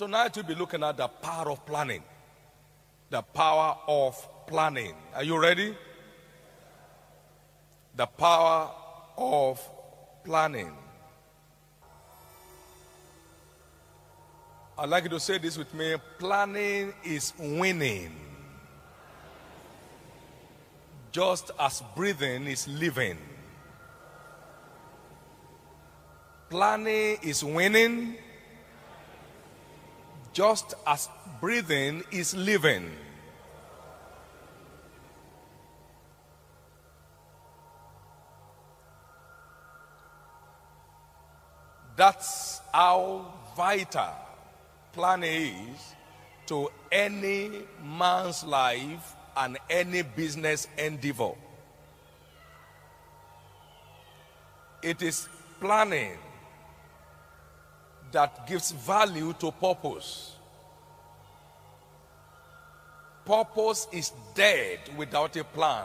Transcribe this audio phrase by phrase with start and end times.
[0.00, 2.02] Tonight we'll be looking at the power of planning.
[3.10, 4.94] The power of planning.
[5.14, 5.76] Are you ready?
[7.96, 8.70] The power
[9.18, 9.60] of
[10.24, 10.72] planning.
[14.78, 18.16] I'd like you to say this with me planning is winning,
[21.12, 23.18] just as breathing is living.
[26.48, 28.16] Planning is winning,
[30.40, 31.06] just as
[31.38, 32.90] breathing is living.
[41.94, 44.14] That's how vital
[44.94, 45.94] planning is
[46.46, 47.50] to any
[47.84, 51.32] man's life and any business endeavor.
[54.82, 55.28] It is
[55.60, 56.16] planning
[58.12, 60.36] that gives value to purpose.
[63.24, 65.84] Purpose is dead without a plan.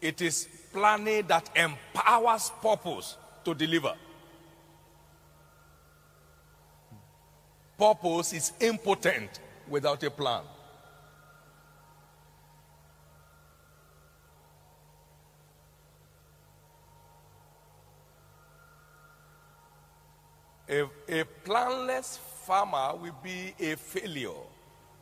[0.00, 3.94] It is planning that empowers purpose to deliver.
[7.78, 10.42] Purpose is impotent without a plan.
[20.74, 24.42] A, a planless farmer will be a failure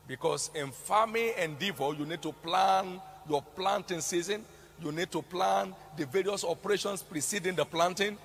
[0.06, 4.44] because in farming endeavor, you need to plan your planting season,
[4.82, 8.18] you need to plan the various operations preceding the planting.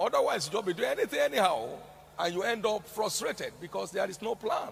[0.00, 1.68] Otherwise, you don't be doing anything anyhow,
[2.18, 4.70] and you end up frustrated because there is no plan.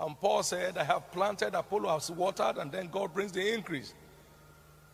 [0.00, 3.94] And Paul said, I have planted, Apollo has watered, and then God brings the increase.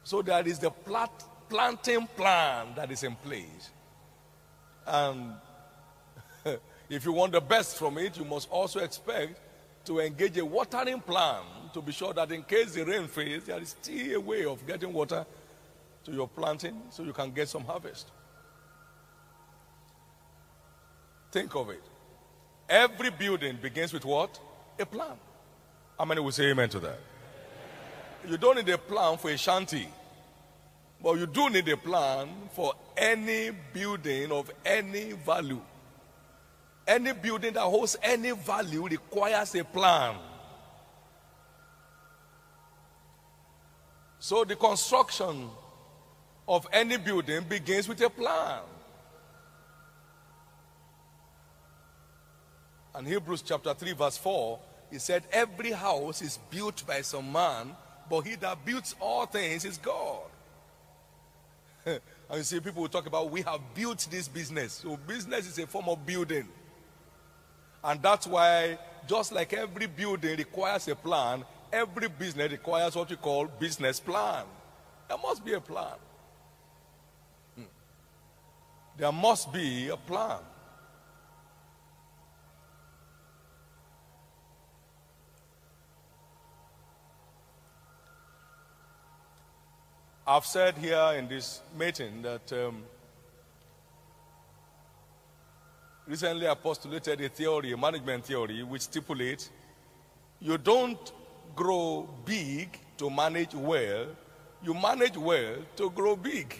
[0.04, 1.10] So there is the plant,
[1.48, 3.70] planting plan that is in place.
[4.86, 5.32] And
[6.90, 9.38] if you want the best from it, you must also expect
[9.84, 11.42] to engage a watering plan
[11.72, 14.66] to be sure that in case the rain fails, there is still a way of
[14.66, 15.24] getting water
[16.04, 18.10] to your planting so you can get some harvest.
[21.30, 21.82] Think of it.
[22.68, 24.38] Every building begins with what?
[24.78, 25.16] A plan.
[25.98, 26.98] How many will say amen to that?
[28.28, 29.88] You don't need a plan for a shanty,
[31.02, 35.60] but you do need a plan for any building of any value.
[36.86, 40.16] Any building that holds any value requires a plan.
[44.18, 45.48] So the construction
[46.46, 48.60] of any building begins with a plan.
[52.94, 54.58] And Hebrews chapter 3, verse 4,
[54.90, 57.74] he said, Every house is built by some man,
[58.10, 60.22] but he that builds all things is God.
[61.86, 62.00] and
[62.34, 64.72] you see, people will talk about, we have built this business.
[64.84, 66.48] So, business is a form of building.
[67.82, 73.16] And that's why, just like every building requires a plan, every business requires what we
[73.16, 74.44] call business plan.
[75.08, 75.96] There must be a plan.
[77.56, 77.62] Hmm.
[78.98, 80.40] There must be a plan.
[90.26, 92.84] I've said here in this meeting that um,
[96.10, 99.48] recently I postulated a theory, a management theory, which stipulates
[100.40, 101.12] you don't
[101.54, 104.06] grow big to manage well,
[104.60, 106.52] you manage well to grow big.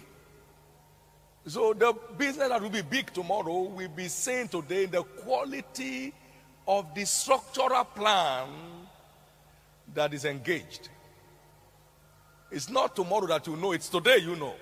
[1.46, 6.12] So the business that will be big tomorrow will be seen today in the quality
[6.68, 8.46] of the structural plan
[9.92, 10.88] that is engaged.
[12.52, 14.54] It's not tomorrow that you know, it's today you know.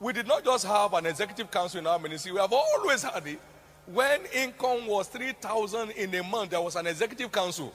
[0.00, 3.26] We did not just have an executive council in our ministry, we have always had
[3.26, 3.40] it.
[3.86, 7.72] When income was 3,000 in a month, there was an executive council.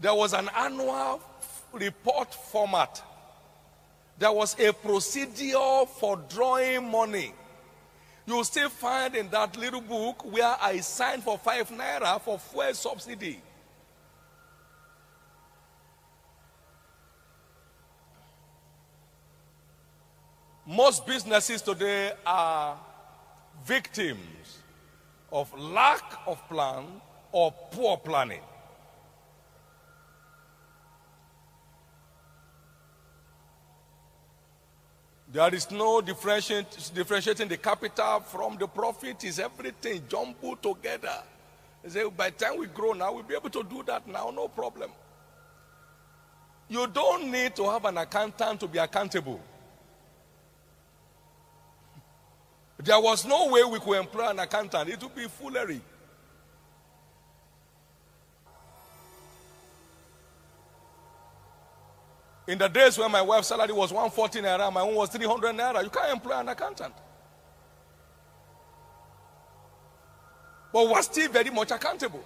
[0.00, 1.20] There was an annual
[1.72, 3.02] report format.
[4.18, 7.32] There was a procedure for drawing money.
[8.26, 12.74] You'll still find in that little book where I signed for five naira for fuel
[12.74, 13.40] subsidy.
[20.66, 22.78] Most businesses today are
[23.66, 24.58] victims
[25.30, 26.86] of lack of plan
[27.32, 28.40] or poor planning.
[35.30, 41.22] There is no differentiating the capital from the profit, is everything jumbled together.
[41.86, 44.48] Say, by the time we grow now, we'll be able to do that now, no
[44.48, 44.90] problem.
[46.68, 49.40] You don't need to have an accountant to be accountable.
[52.84, 54.90] There was no way we could employ an accountant.
[54.90, 55.80] It would be foolery.
[62.46, 65.82] In the days when my wife's salary was 140 naira, my own was 300 naira,
[65.82, 66.92] you can't employ an accountant.
[70.70, 72.22] But we're still very much accountable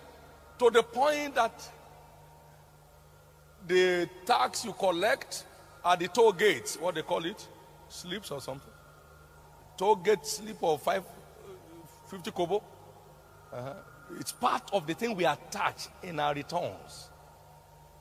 [0.58, 1.70] to the point that
[3.64, 5.44] the tax you collect
[5.84, 7.46] at the toll gates, what they call it,
[7.88, 8.72] slips or something.
[9.78, 11.04] Toll gate slip of five,
[12.10, 12.62] 50 kobo.
[13.52, 13.74] Uh-huh.
[14.18, 17.08] It's part of the thing we attach in our returns.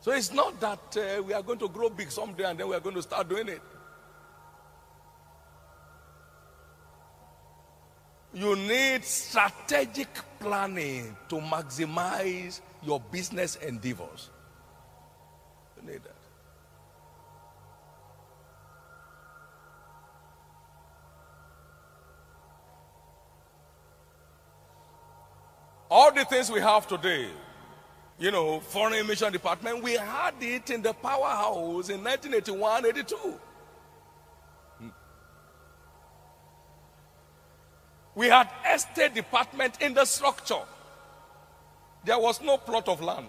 [0.02, 2.76] So it's not that uh, we are going to grow big someday and then we
[2.76, 3.62] are going to start doing it.
[8.34, 10.10] You need strategic
[10.40, 14.30] planning to maximize your business endeavors.
[15.78, 16.17] You need that.
[25.90, 27.30] All the things we have today,
[28.20, 33.40] you know, foreign mission department, we had it in the powerhouse in 1981 82.
[38.16, 40.64] We had estate department in the structure.
[42.04, 43.28] There was no plot of land.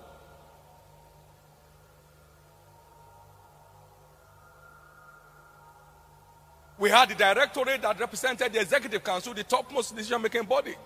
[6.78, 10.76] We had the directorate that represented the executive council, the topmost decision making body.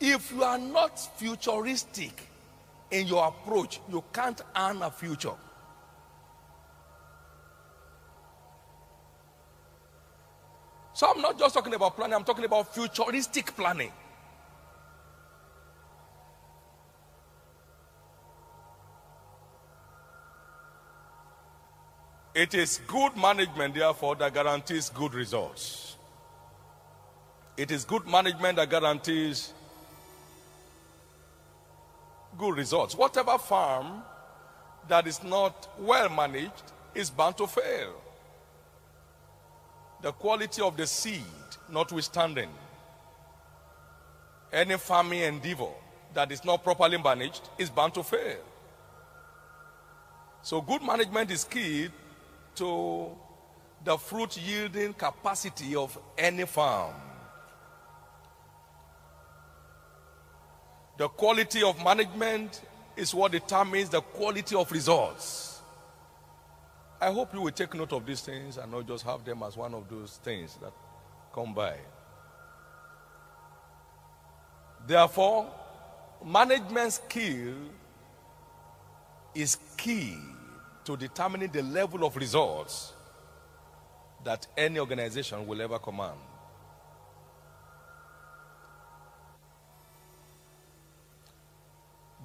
[0.00, 2.26] If you are not futuristic
[2.90, 5.34] in your approach, you can't earn a future.
[10.94, 13.92] So I'm not just talking about planning, I'm talking about futuristic planning.
[22.34, 25.96] It is good management, therefore, that guarantees good results.
[27.56, 29.52] It is good management that guarantees
[32.38, 32.94] good results.
[32.94, 34.02] Whatever farm
[34.88, 37.94] that is not well managed is bound to fail.
[40.02, 41.22] The quality of the seed,
[41.70, 42.48] notwithstanding,
[44.52, 45.68] any farming endeavor
[46.14, 48.38] that is not properly managed is bound to fail.
[50.42, 51.88] So, good management is key
[52.56, 53.10] to
[53.84, 56.94] the fruit yielding capacity of any farm.
[61.00, 62.60] The quality of management
[62.94, 65.62] is what determines the quality of results.
[67.00, 69.56] I hope you will take note of these things and not just have them as
[69.56, 70.74] one of those things that
[71.34, 71.76] come by.
[74.86, 75.50] Therefore,
[76.22, 77.54] management skill
[79.34, 80.18] is key
[80.84, 82.92] to determining the level of results
[84.22, 86.18] that any organization will ever command.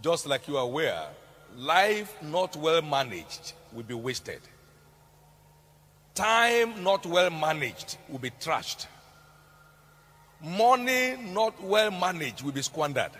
[0.01, 1.07] Just like you are aware,
[1.57, 4.41] life not well managed will be wasted.
[6.13, 8.87] Time not well managed will be trashed.
[10.41, 13.11] Money not well managed will be squandered.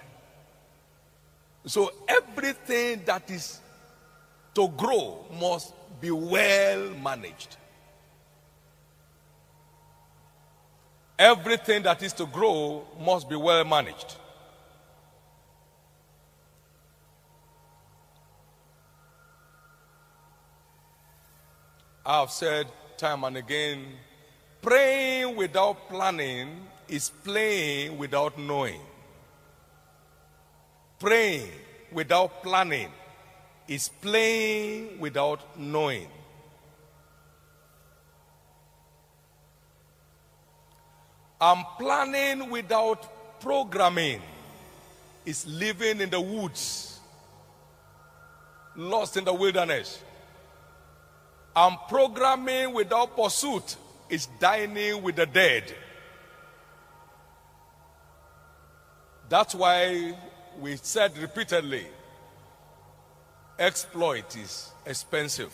[1.66, 3.60] So everything that is
[4.54, 7.58] to grow must be well managed.
[11.18, 14.16] Everything that is to grow must be well managed.
[22.06, 23.84] I've said time and again
[24.62, 28.80] praying without planning is playing without knowing.
[31.00, 31.50] Praying
[31.92, 32.90] without planning
[33.68, 36.08] is playing without knowing.
[41.42, 44.22] And planning without programming
[45.26, 47.00] is living in the woods,
[48.76, 50.05] lost in the wilderness.
[51.56, 53.78] And programming without pursuit
[54.10, 55.74] is dining with the dead.
[59.30, 60.18] That's why
[60.60, 61.86] we said repeatedly
[63.58, 65.52] exploit is expensive.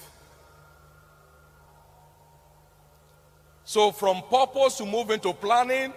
[3.64, 5.94] So, from purpose, you move into planning.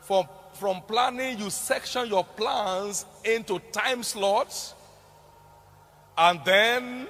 [0.00, 4.74] From, from planning, you section your plans into time slots.
[6.18, 7.06] And then,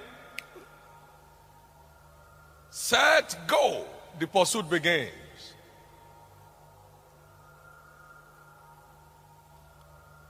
[2.76, 3.86] set, go.
[4.18, 5.10] The pursuit begins.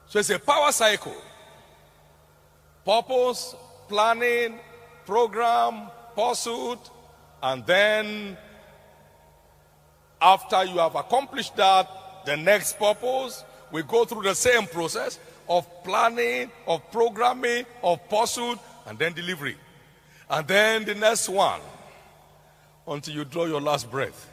[0.07, 1.17] So, it's a power cycle.
[2.85, 3.57] Purpose,
[3.89, 4.61] planning,
[5.05, 6.79] program, pursuit,
[7.43, 8.37] and then
[10.23, 11.91] after you have accomplished that,
[12.27, 18.59] the next purpose, we go through the same process of planning, of programming, of pursuit,
[18.87, 19.57] and then delivery.
[20.31, 21.61] And then the next one
[22.87, 24.31] until you draw your last breath.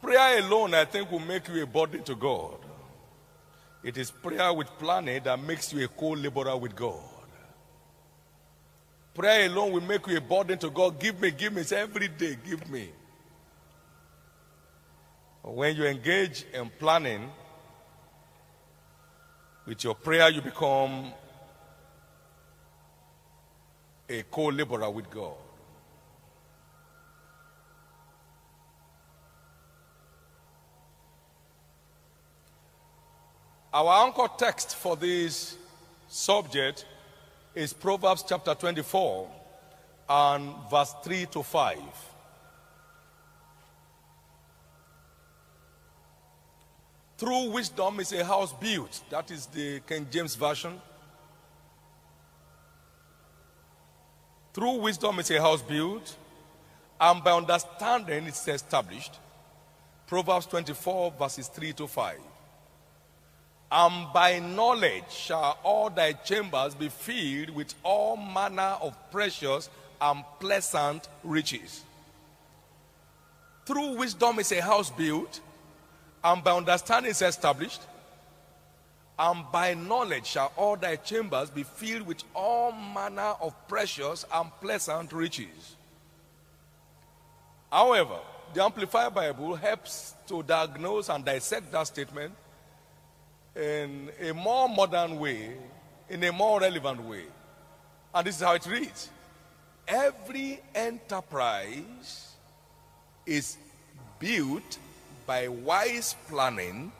[0.00, 2.58] Prayer alone, I think, will make you a body to God.
[3.82, 7.02] It is prayer with planning that makes you a co laborer with God.
[9.14, 11.00] Prayer alone will make you a burden to God.
[11.00, 11.62] Give me, give me.
[11.62, 12.90] It's every day, give me.
[15.42, 17.30] When you engage in planning,
[19.66, 21.12] with your prayer, you become
[24.08, 25.34] a co laborer with God.
[33.72, 35.56] Our anchor text for this
[36.08, 36.86] subject
[37.54, 39.28] is Proverbs chapter 24
[40.08, 41.78] and verse 3 to 5.
[47.18, 49.02] Through wisdom is a house built.
[49.10, 50.80] That is the King James Version.
[54.56, 56.16] Through wisdom is a house built,
[56.98, 59.12] and by understanding it's established.
[60.06, 62.18] Proverbs 24, verses 3 to 5.
[63.70, 69.68] And by knowledge shall all thy chambers be filled with all manner of precious
[70.00, 71.84] and pleasant riches.
[73.66, 75.38] Through wisdom is a house built,
[76.24, 77.82] and by understanding is established,
[79.18, 84.50] and by knowledge shall all thy chambers be filled with all manner of precious and
[84.60, 85.76] pleasant riches.
[87.72, 88.18] However,
[88.52, 92.32] the Amplified Bible helps to diagnose and dissect that statement
[93.54, 95.56] in a more modern way,
[96.08, 97.24] in a more relevant way.
[98.14, 99.10] And this is how it reads
[99.88, 102.32] Every enterprise
[103.24, 103.56] is
[104.18, 104.78] built
[105.26, 106.92] by wise planning,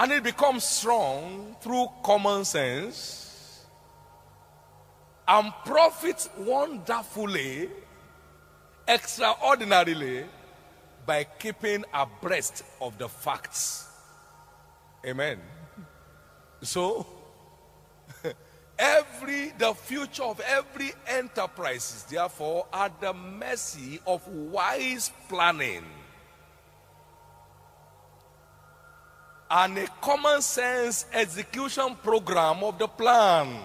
[0.00, 3.66] and it becomes strong through common sense
[5.28, 7.68] and profits wonderfully,
[8.88, 10.24] extraordinarily
[11.04, 13.88] by keeping abreast of the facts.
[15.06, 15.38] Amen.
[16.62, 17.06] So,
[18.78, 25.84] every the future of every enterprise is therefore at the mercy of wise planning
[29.50, 33.60] and a common sense execution program of the plan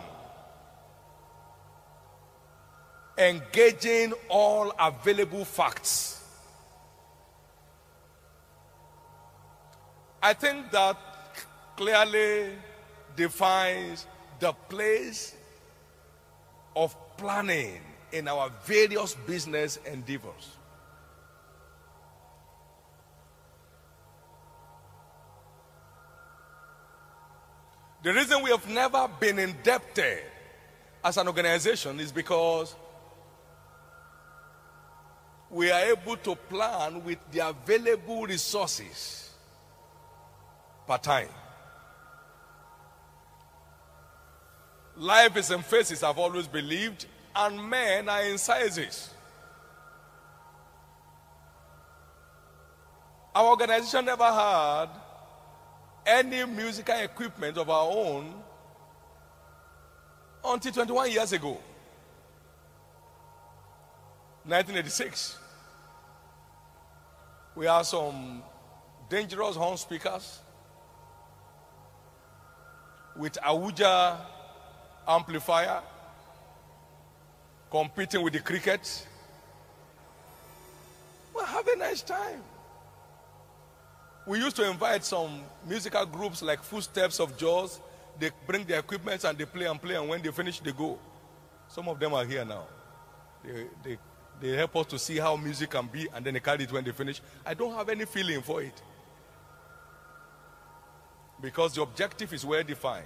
[3.17, 6.15] engaging all available facts
[10.25, 10.97] I think that
[11.77, 12.53] clearly
[13.15, 14.07] defines
[14.39, 15.35] the place
[16.75, 17.79] of planning
[18.11, 20.57] in our various business endeavors.
[28.05, 30.19] The reason we have never been indebted
[31.03, 32.75] as an organization is because
[35.49, 39.31] we are able to plan with the available resources
[40.87, 41.29] per time.
[44.97, 49.09] Life is in phases, I've always believed, and men are in sizes.
[53.33, 54.89] Our organization never had
[56.05, 58.33] any musical equipment of our own
[60.43, 61.57] until 21 years ago,
[64.43, 65.39] 1986.
[67.55, 68.43] We have some
[69.09, 70.39] dangerous horn speakers
[73.15, 74.17] with Ahuja
[75.07, 75.81] amplifier,
[77.71, 79.07] competing with the cricket.
[81.33, 82.43] Well, have a nice time.
[84.27, 87.79] We used to invite some musical groups like Footsteps of Jaws.
[88.19, 90.97] They bring their equipment and they play and play, and when they finish, they go.
[91.67, 92.65] Some of them are here now.
[93.43, 93.97] They, they,
[94.41, 96.83] they help us to see how music can be, and then they carry it when
[96.83, 97.21] they finish.
[97.45, 98.81] I don't have any feeling for it.
[101.41, 103.05] Because the objective is well defined.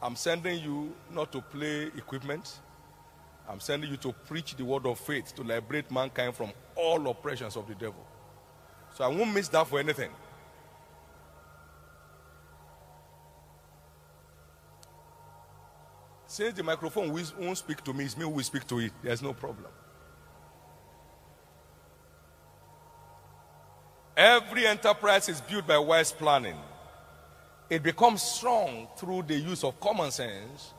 [0.00, 2.60] I'm sending you not to play equipment.
[3.48, 7.56] I'm sending you to preach the word of faith to liberate mankind from all oppressions
[7.56, 8.04] of the devil.
[8.94, 10.10] So I won't miss that for anything.
[16.26, 18.92] Since the microphone won't speak to me, it's me who will speak to it.
[19.04, 19.70] There's no problem.
[24.16, 26.58] Every enterprise is built by wise planning.
[27.70, 30.74] It becomes strong through the use of common sense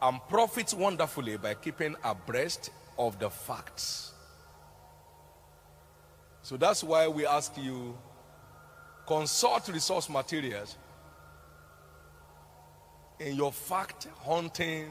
[0.00, 4.13] and profits wonderfully by keeping abreast of the facts.
[6.44, 7.96] So that's why we ask you
[9.06, 10.76] consult resource materials
[13.18, 14.90] in your fact hunting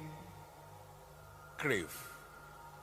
[1.59, 1.95] crave.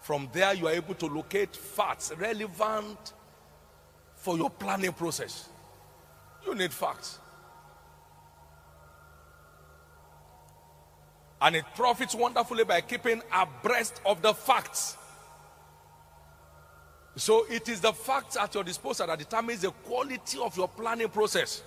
[0.00, 3.12] From there, you are able to locate facts relevant
[4.15, 5.49] for your planning process.
[6.47, 7.19] You need facts.
[11.43, 14.97] And it profits wonderfully by keeping abreast of the facts.
[17.21, 21.11] So it is the facts at your disposal that determines the quality of your planning
[21.11, 21.62] process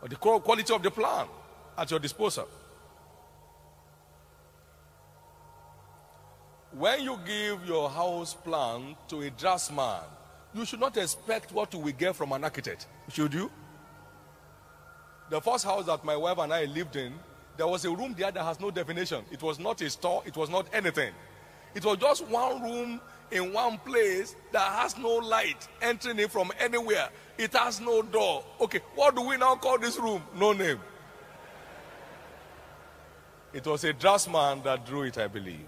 [0.00, 1.26] or the quality of the plan
[1.76, 2.48] at your disposal.
[6.72, 10.00] When you give your house plan to a draftsman,
[10.54, 13.50] you should not expect what you will get from an architect, should you?
[15.28, 17.12] The first house that my wife and I lived in,
[17.58, 19.22] there was a room there that has no definition.
[19.30, 21.12] It was not a store, it was not anything.
[21.74, 26.52] It was just one room in one place that has no light entering in from
[26.58, 27.08] anywhere.
[27.38, 28.44] It has no door.
[28.60, 30.22] Okay, what do we now call this room?
[30.34, 30.80] No name.
[33.52, 35.66] It was a draftsman that drew it, I believe.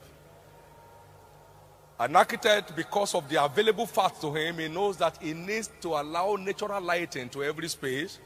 [2.00, 5.88] An architect, because of the available facts to him, he knows that he needs to
[5.88, 8.18] allow natural lighting to every space.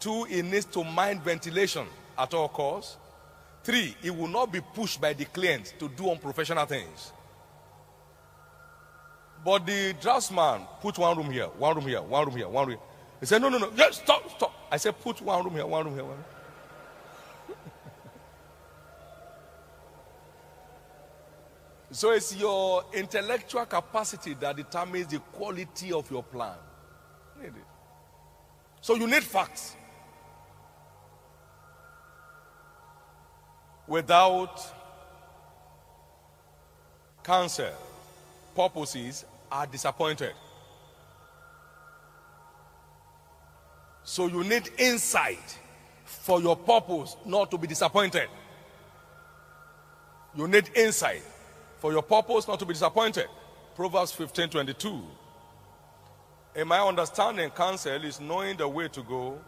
[0.00, 1.86] Two, he needs to mind ventilation
[2.18, 2.96] at all costs.
[3.62, 7.12] Three, he will not be pushed by the client to do unprofessional things.
[9.46, 12.78] But the draftsman put one room here, one room here, one room here, one room.
[13.20, 14.52] He said, No, no, no, yes, stop, stop.
[14.72, 16.24] I said, Put one room here, one room here, one room.
[21.92, 26.56] So it's your intellectual capacity that determines the quality of your plan.
[28.80, 29.76] So you need facts.
[33.86, 34.60] Without
[37.22, 37.70] counsel,
[38.56, 40.32] purposes are disappointed.
[44.04, 45.58] So you need insight
[46.04, 48.28] for your purpose not to be disappointed.
[50.36, 51.22] You need insight
[51.78, 53.26] for your purpose not to be disappointed.
[53.74, 55.02] Proverbs 15 22.
[56.54, 59.38] In my understanding, counsel is knowing the way to go,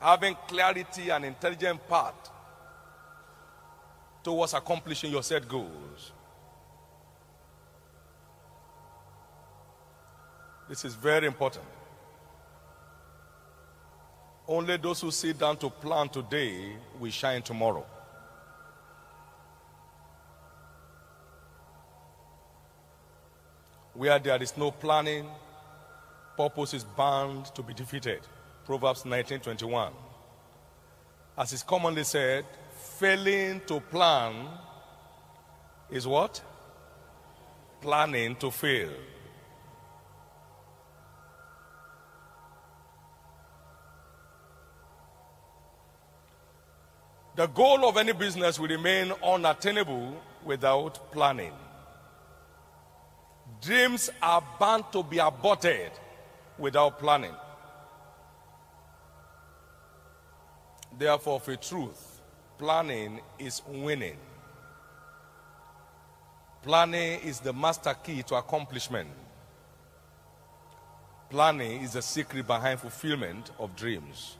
[0.00, 2.30] having clarity and intelligent path
[4.22, 6.12] towards accomplishing your set goals.
[10.68, 11.64] This is very important.
[14.48, 17.84] Only those who sit down to plan today will shine tomorrow.
[23.94, 25.26] Where there is no planning,
[26.36, 28.20] purpose is bound to be defeated.
[28.66, 29.92] Proverbs 19:21.
[31.38, 32.44] As is commonly said,
[32.98, 34.48] failing to plan
[35.90, 36.42] is what?
[37.80, 38.90] Planning to fail.
[47.36, 51.52] The goal of any business will remain unattainable without planning.
[53.60, 55.90] Dreams are bound to be aborted
[56.58, 57.34] without planning.
[60.98, 62.22] Therefore, for truth,
[62.56, 64.16] planning is winning.
[66.62, 69.10] Planning is the master key to accomplishment.
[71.28, 74.38] Planning is the secret behind fulfillment of dreams.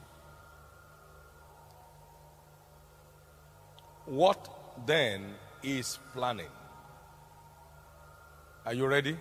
[4.06, 6.46] What then is planning?
[8.64, 9.16] Are you ready?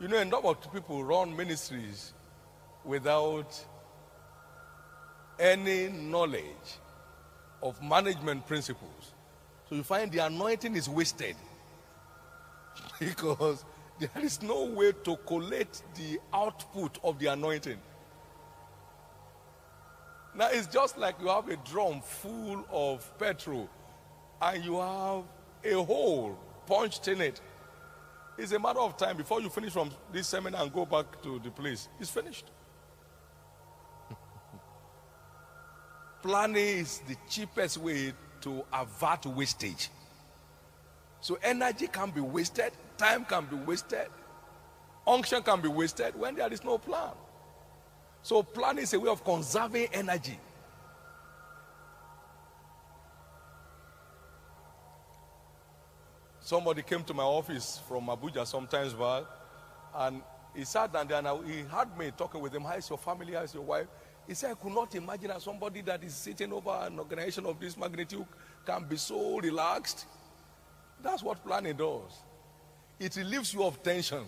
[0.00, 2.12] You know, a number of people run ministries
[2.84, 3.64] without
[5.38, 6.42] any knowledge
[7.62, 9.14] of management principles.
[9.68, 11.36] So you find the anointing is wasted
[12.98, 13.64] because
[14.02, 17.78] there is no way to collect the output of the anointing.
[20.34, 23.68] Now it's just like you have a drum full of petrol
[24.40, 25.24] and you have
[25.64, 27.40] a hole punched in it.
[28.38, 31.38] It's a matter of time before you finish from this seminar and go back to
[31.38, 31.88] the place.
[32.00, 32.46] It's finished.
[36.22, 39.90] Planning is the cheapest way to avert wastage.
[41.20, 44.08] So energy can be wasted, time can be wasted,
[45.06, 47.12] unction can be wasted when there is no plan.
[48.22, 50.38] So, planning is a way of conserving energy.
[56.40, 59.24] Somebody came to my office from Abuja sometimes back,
[59.94, 60.22] and
[60.54, 62.62] he sat down there and he had me talking with him.
[62.62, 63.34] How is your family?
[63.34, 63.86] How is your wife?
[64.26, 67.58] He said, I could not imagine that somebody that is sitting over an organization of
[67.58, 68.26] this magnitude
[68.64, 70.06] can be so relaxed.
[71.02, 72.22] That's what planning does.
[73.02, 74.22] It relieves you of tension.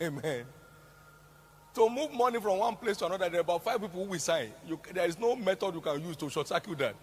[0.00, 0.46] Amen.
[1.74, 4.18] To move money from one place to another, there are about five people who will
[4.18, 4.50] sign.
[4.66, 6.94] You, there is no method you can use to short circuit that.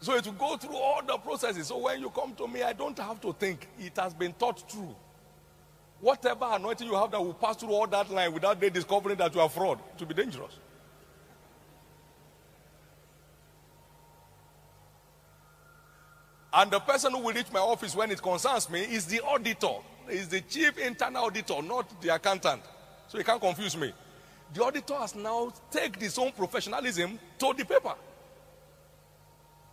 [0.00, 1.68] So it will go through all the processes.
[1.68, 3.68] So when you come to me, I don't have to think.
[3.78, 4.94] It has been thought through.
[6.00, 9.34] Whatever anointing you have that will pass through all that line without they discovering that
[9.34, 10.58] you are fraud, will be dangerous.
[16.54, 19.76] And the person who will reach my office when it concerns me is the auditor,
[20.10, 22.60] is the chief internal auditor, not the accountant.
[23.08, 23.92] So you can't confuse me.
[24.52, 27.94] The auditor has now taken his own professionalism to the paper.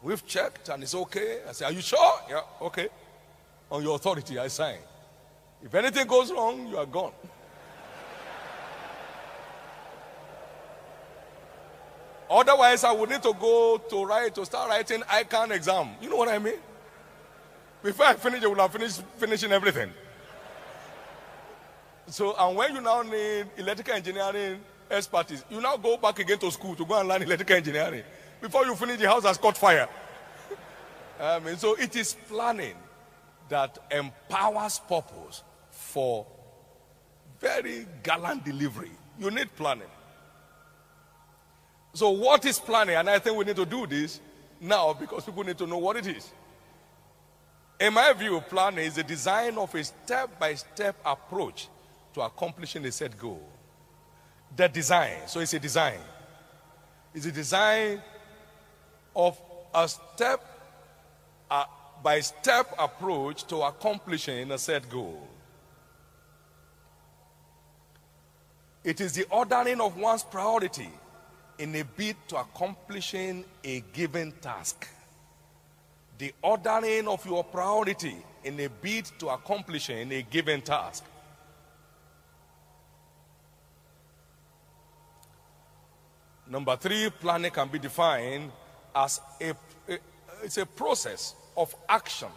[0.01, 1.41] We've checked and it's okay.
[1.47, 2.13] I say, Are you sure?
[2.29, 2.87] Yeah, okay.
[3.69, 4.77] On your authority, I sign.
[5.61, 7.11] If anything goes wrong, you are gone.
[12.29, 15.89] Otherwise, I would need to go to write to start writing ICAN exam.
[16.01, 16.55] You know what I mean?
[17.81, 19.91] Before I finish, you will have finished finishing everything.
[22.07, 26.51] So, and when you now need electrical engineering expertise, you now go back again to
[26.51, 28.03] school to go and learn electrical engineering.
[28.41, 29.87] Before you finish, the house has caught fire.
[31.19, 32.75] I mean, so it is planning
[33.49, 36.25] that empowers purpose for
[37.39, 38.91] very gallant delivery.
[39.19, 39.87] You need planning.
[41.93, 42.95] So, what is planning?
[42.95, 44.19] And I think we need to do this
[44.59, 46.31] now because people need to know what it is.
[47.79, 51.69] In my view, planning is the design of a step by step approach
[52.13, 53.41] to accomplishing a set goal.
[54.55, 55.99] The design, so it's a design.
[57.13, 58.01] It's a design
[59.15, 59.39] of
[59.73, 60.41] a step
[61.49, 61.65] uh,
[62.03, 65.25] by step approach to accomplishing a set goal.
[68.83, 70.89] It is the ordering of one's priority
[71.57, 74.87] in a bid to accomplishing a given task.
[76.19, 81.05] The ordering of your priority in a bid to accomplishing a given task.
[86.49, 88.51] Number three, planning can be defined
[88.93, 89.51] as a,
[89.87, 89.99] a,
[90.43, 92.27] it's a process of action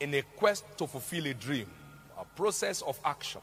[0.00, 1.66] in a quest to fulfill a dream.
[2.18, 3.42] A process of action.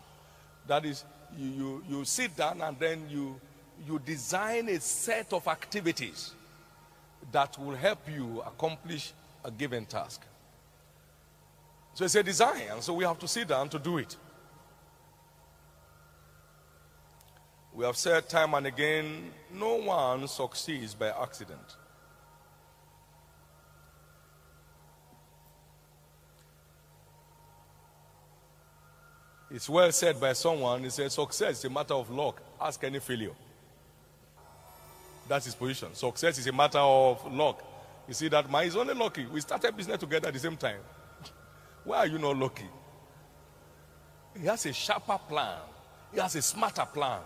[0.68, 1.04] That is,
[1.38, 3.40] you, you, you sit down and then you,
[3.86, 6.34] you design a set of activities
[7.32, 9.14] that will help you accomplish
[9.46, 10.22] a given task.
[11.94, 14.18] So it's a design, and so we have to sit down to do it.
[17.74, 21.76] We have said time and again no one succeeds by accident.
[29.52, 30.84] It's well said by someone.
[30.84, 32.42] He said, Success is a matter of luck.
[32.60, 33.32] Ask any failure.
[35.28, 35.94] That's his position.
[35.94, 37.64] Success is a matter of luck.
[38.08, 39.26] You see that man is only lucky.
[39.26, 40.80] We started business together at the same time.
[41.84, 42.70] Why are you not lucky?
[44.40, 45.60] He has a sharper plan,
[46.14, 47.22] he has a smarter plan.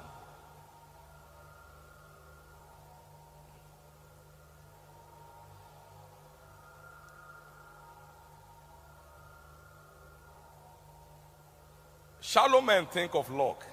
[12.22, 13.66] Shallow men think of luck,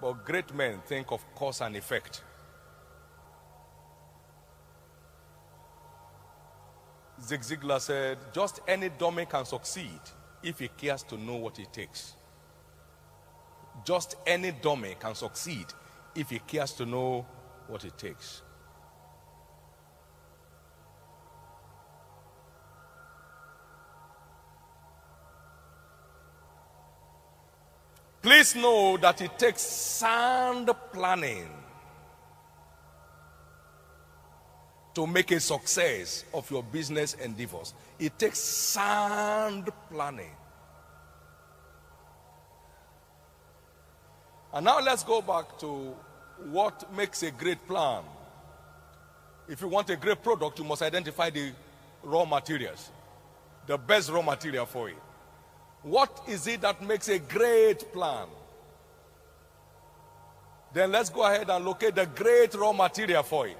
[0.00, 2.22] but great men think of cause and effect.
[7.22, 10.00] Zig Ziglar said, just any dummy can succeed
[10.42, 12.14] if he cares to know what it takes.
[13.84, 15.66] Just any dummy can succeed
[16.14, 17.26] if he cares to know
[17.66, 18.42] what it takes.
[28.22, 31.48] Please know that it takes sound planning
[34.94, 37.74] to make a success of your business endeavors.
[37.98, 40.30] It takes sound planning.
[44.52, 45.94] And now let's go back to
[46.50, 48.02] what makes a great plan.
[49.48, 51.52] If you want a great product, you must identify the
[52.02, 52.90] raw materials,
[53.66, 54.96] the best raw material for it.
[55.82, 58.28] What is it that makes a great plan?
[60.72, 63.58] Then let's go ahead and locate the great raw material for it.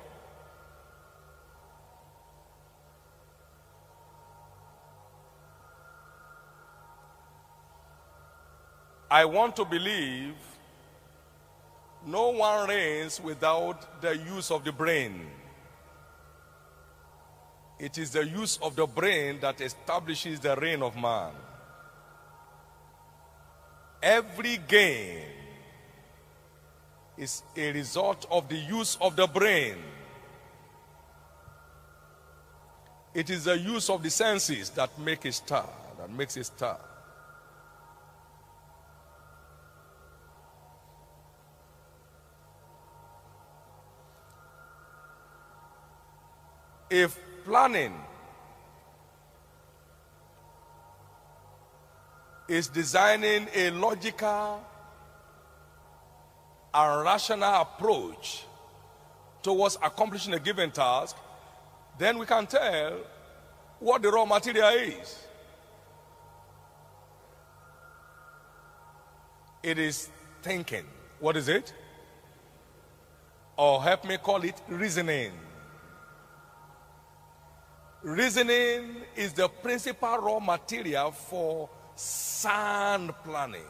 [9.14, 10.35] I want to believe
[12.05, 15.29] no one reigns without the use of the brain.
[17.79, 21.31] It is the use of the brain that establishes the reign of man.
[24.03, 25.22] Every gain
[27.16, 29.77] is a result of the use of the brain.
[33.14, 36.81] It is the use of the senses that make a star, that makes a star.
[46.95, 47.93] If planning
[52.47, 54.65] is designing a logical
[56.73, 58.45] and rational approach
[59.43, 61.17] towards accomplishing a given task,
[61.99, 63.01] then we can tell
[63.81, 65.19] what the raw material is.
[69.65, 70.09] It is
[70.43, 70.85] thinking.
[71.19, 71.75] What is it?
[73.57, 75.33] Or help me call it reasoning.
[78.05, 83.64] Reasoning is the principal raw material for sound planning.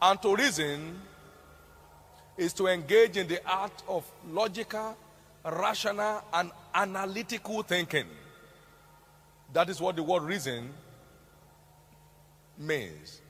[0.00, 1.02] And to reason
[2.38, 4.96] is to engage in the art of logical,
[5.44, 8.06] rational, and analytical thinking.
[9.52, 10.72] That is what the word reason
[12.56, 13.20] means.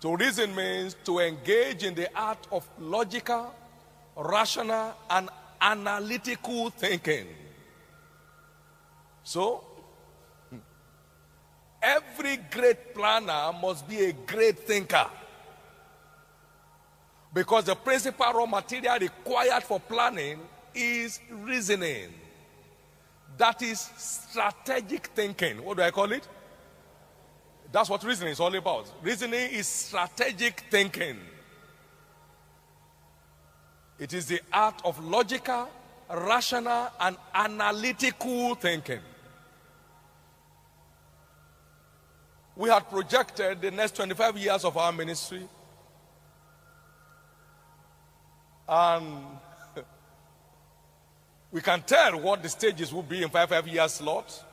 [0.00, 3.52] To reason means to engage in the art of logical,
[4.16, 5.28] rational, and
[5.60, 7.26] analytical thinking.
[9.28, 9.62] So,
[10.48, 10.56] hmm.
[11.82, 15.06] every great planner must be a great thinker.
[17.34, 20.40] Because the principal raw material required for planning
[20.74, 22.08] is reasoning.
[23.36, 25.62] That is strategic thinking.
[25.62, 26.26] What do I call it?
[27.70, 28.90] That's what reasoning is all about.
[29.02, 31.18] Reasoning is strategic thinking.
[33.98, 35.68] It is the art of logical,
[36.08, 39.00] rational, and analytical thinking.
[42.58, 45.48] We had projected the next 25 years of our ministry.
[48.68, 49.24] And
[51.52, 54.44] we can tell what the stages will be in five, five years slot.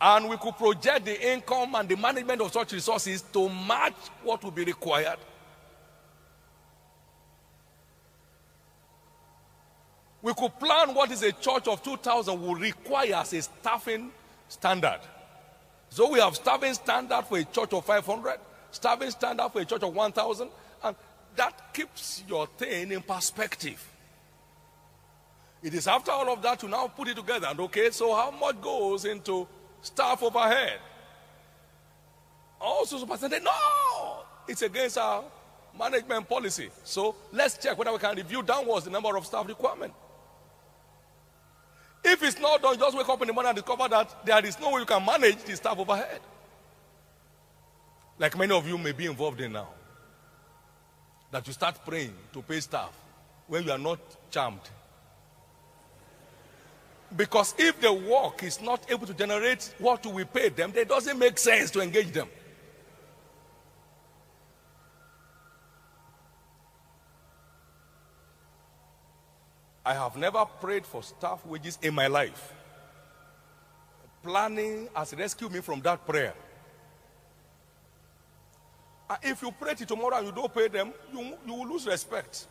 [0.00, 4.42] And we could project the income and the management of such resources to match what
[4.42, 5.18] will be required.
[10.22, 14.10] We could plan what is a church of 2,000 will require as a staffing
[14.48, 15.00] standard.
[15.90, 18.38] So we have staffing standard for a church of 500,
[18.70, 20.48] staffing standard for a church of 1,000,
[20.84, 20.96] and
[21.36, 23.82] that keeps your thing in perspective.
[25.62, 27.48] It is after all of that to now put it together.
[27.50, 29.46] And okay, so how much goes into
[29.82, 30.78] staff overhead?
[32.60, 35.24] Also, person no, it's against our
[35.78, 36.70] management policy.
[36.84, 39.92] So let's check whether we can review downwards the number of staff requirement.
[42.08, 44.60] If it's not done, just wake up in the morning and discover that there is
[44.60, 46.20] no way you can manage the staff overhead.
[48.16, 49.68] Like many of you may be involved in now.
[51.32, 52.92] That you start praying to pay staff
[53.48, 53.98] when you are not
[54.30, 54.60] charmed.
[57.16, 61.18] Because if the work is not able to generate what we pay them, it doesn't
[61.18, 62.28] make sense to engage them.
[69.86, 72.52] I have never prayed for staff wages in my life.
[74.20, 76.34] Planning has rescued me from that prayer.
[79.22, 82.46] If you pray till tomorrow and you don't pay them, you, you will lose respect.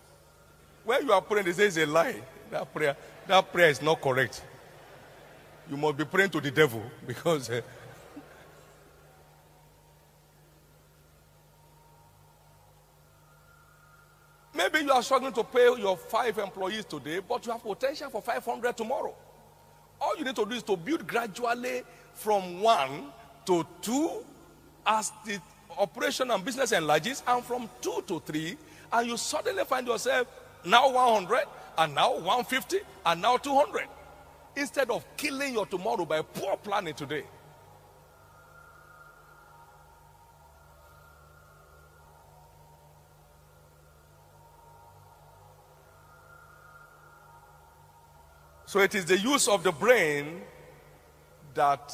[0.86, 2.22] Where you are praying, they say it's a lie.
[2.52, 2.96] That prayer,
[3.28, 4.42] that prayer is not correct.
[5.70, 7.60] You must be praying to the devil because uh,
[14.56, 18.22] Maybe you are struggling to pay your five employees today, but you have potential for
[18.22, 19.14] 500 tomorrow.
[20.00, 23.08] All you need to do is to build gradually from one
[23.46, 24.24] to two
[24.86, 25.40] as the
[25.78, 28.58] operation and business enlarges, and from two to three,
[28.94, 30.28] and you suddenly find yourself
[30.66, 31.44] now 100,
[31.78, 33.88] and now 150, and now 200.
[34.56, 37.24] Instead of killing your tomorrow by poor planning today.
[48.76, 50.42] So it is the use of the brain
[51.54, 51.94] that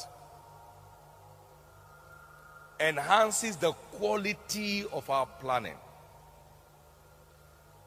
[2.80, 5.76] enhances the quality of our planning.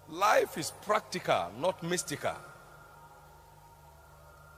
[0.08, 2.36] Life is practical, not mystical.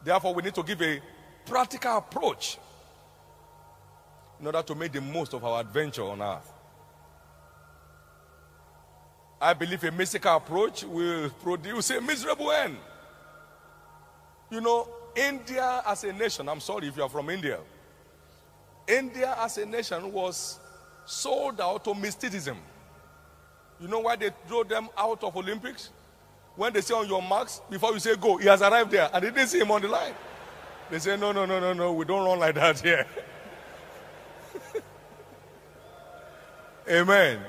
[0.04, 1.00] Therefore, we need to give a
[1.46, 2.58] practical approach
[4.38, 6.52] in order to make the most of our adventure on earth.
[9.40, 12.76] I believe a mystical approach will produce a miserable end.
[14.56, 17.58] You know, India as a nation, I'm sorry if you are from India,
[18.88, 20.58] India as a nation was
[21.04, 22.56] sold out to mysticism.
[23.78, 25.90] You know why they throw them out of Olympics?
[26.54, 29.22] When they say on your marks, before you say go, he has arrived there and
[29.22, 30.14] they didn't see him on the line.
[30.90, 33.06] They say, no, no, no, no, no, we don't run like that here.
[36.90, 37.40] Amen.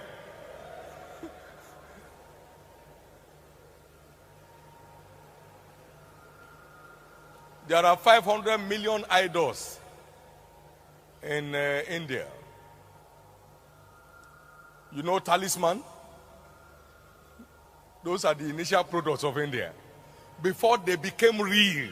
[7.67, 9.79] There are 500 million idols
[11.21, 12.25] in uh, India.
[14.93, 15.81] You know talisman?
[18.03, 19.73] Those are the initial products of India.
[20.41, 21.89] Before they became real,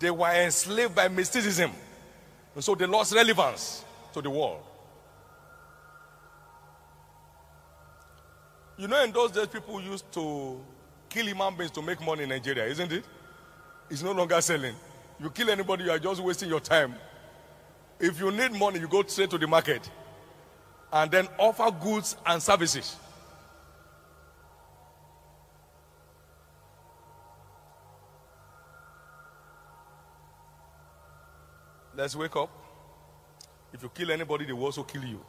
[0.00, 1.70] they were enslaved by mysticism.
[2.54, 4.62] And so they lost relevance to the world.
[8.76, 10.60] You know, in those days, people used to
[11.08, 13.04] kill human beings to make money in Nigeria, isn't it?
[13.90, 14.74] It's no longer selling.
[15.20, 16.94] You kill anybody, you are just wasting your time.
[18.00, 19.88] If you need money, you go straight to the market
[20.92, 22.96] and then offer goods and services.
[31.96, 32.50] Let's wake up.
[33.72, 35.24] If you kill anybody, they will also kill you.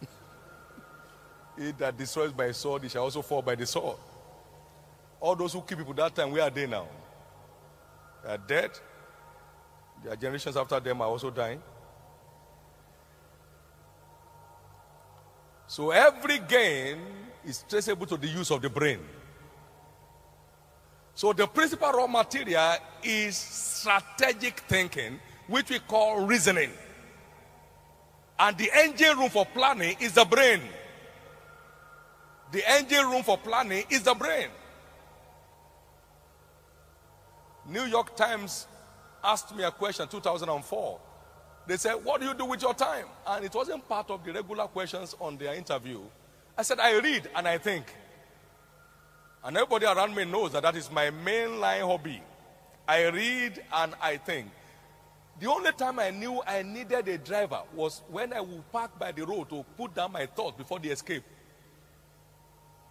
[1.58, 3.96] he that destroys by sword, he shall also fall by the sword.
[5.20, 6.86] All those who kill people that time, where are they now?
[8.24, 8.70] They are dead.
[10.02, 11.62] Their generations after them are also dying.
[15.66, 16.98] So every gain
[17.44, 19.00] is traceable to the use of the brain.
[21.14, 26.70] So the principal raw material is strategic thinking, which we call reasoning.
[28.38, 30.60] And the engine room for planning is the brain.
[32.52, 34.48] The engine room for planning is the brain.
[37.66, 38.66] New York Times
[39.22, 41.00] asked me a question 2004.
[41.66, 43.06] They said, What do you do with your time?
[43.26, 46.00] And it wasn't part of the regular questions on their interview.
[46.56, 47.86] I said, I read and I think.
[49.42, 52.22] And everybody around me knows that that is my mainline hobby.
[52.86, 54.48] I read and I think.
[55.40, 59.10] The only time I knew I needed a driver was when I would park by
[59.10, 61.24] the road to put down my thoughts before the escape.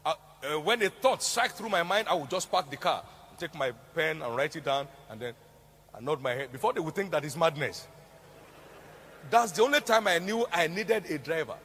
[0.06, 3.04] Uh, uh, when a thought strike through my mind, I would just park the car
[3.44, 5.34] take my pen and write it down and then
[5.94, 7.88] I nod my head before they would think that is madness.
[9.30, 11.56] That's the only time I knew I needed a driver.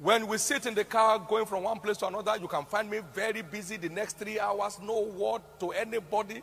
[0.00, 2.88] When we sit in the car going from one place to another, you can find
[2.88, 6.42] me very busy the next three hours, no word to anybody,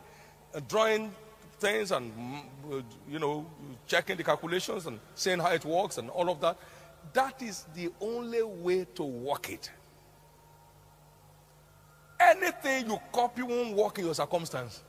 [0.54, 1.10] uh, drawing
[1.58, 3.46] things and, mm, uh, you know,
[3.86, 6.58] checking the calculations and saying how it works and all of that.
[7.14, 9.70] That is the only way to work it.
[12.18, 14.82] Anything you copy won't work in your circumstance.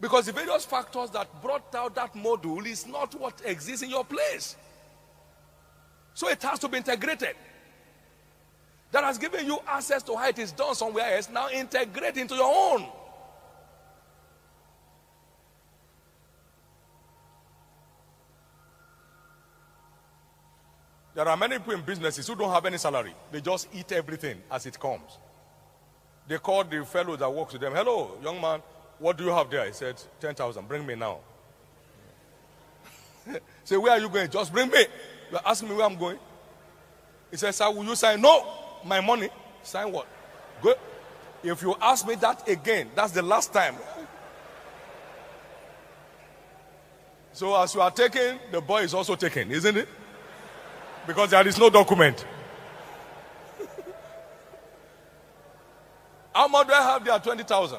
[0.00, 4.04] Because the various factors that brought out that module is not what exists in your
[4.04, 4.56] place.
[6.14, 7.36] So it has to be integrated.
[8.90, 11.30] That has given you access to how it is done somewhere else.
[11.30, 12.86] Now integrate into your own.
[21.14, 23.14] There are many people in businesses who don't have any salary.
[23.30, 25.18] They just eat everything as it comes.
[26.28, 27.72] They called the fellow that works with them.
[27.74, 28.60] Hello, young man,
[28.98, 29.66] what do you have there?
[29.66, 30.66] He said, 10,000.
[30.68, 31.18] Bring me now.
[33.64, 34.30] Say, where are you going?
[34.30, 34.84] Just bring me.
[35.30, 36.18] You're asking me where I'm going.
[37.30, 38.20] He said, sir, will you sign?
[38.20, 38.46] No,
[38.84, 39.30] my money.
[39.62, 40.06] Sign what?
[40.60, 40.76] Good.
[41.42, 43.74] If you ask me that again, that's the last time.
[47.32, 49.88] So as you are taken, the boy is also taken, isn't it?
[51.06, 52.26] Because there is no document.
[56.34, 57.18] How much do I have there?
[57.18, 57.78] 20,000.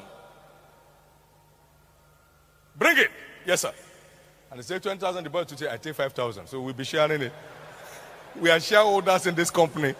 [2.75, 3.11] Bring it.
[3.45, 3.73] Yes, sir.
[4.51, 6.47] And they say 20,000, the boy to say, I take 5,000.
[6.47, 7.33] So we'll be sharing it.
[8.39, 9.95] We are shareholders in this company.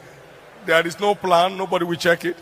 [0.65, 1.57] There is no plan.
[1.57, 2.37] Nobody will check it.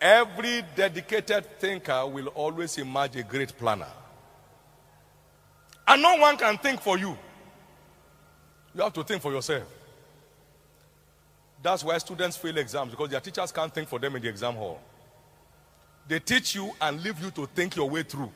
[0.00, 3.86] Every dedicated thinker will always emerge a great planner.
[5.86, 7.16] And no one can think for you.
[8.74, 9.62] You have to think for yourself.
[11.62, 14.54] That's why students fail exams because their teachers can't think for them in the exam
[14.54, 14.80] hall.
[16.08, 18.30] They teach you and leave you to think your way through.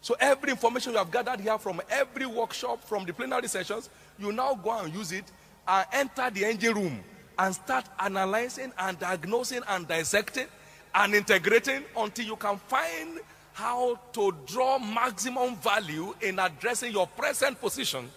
[0.00, 4.30] So every information you have gathered here from every workshop, from the plenary sessions, you
[4.30, 5.24] now go and use it
[5.66, 7.00] and enter the engine room
[7.38, 10.46] and start analyzing and diagnosing and dissecting
[10.94, 13.20] and integrating until you can find
[13.52, 18.08] how to draw maximum value in addressing your present position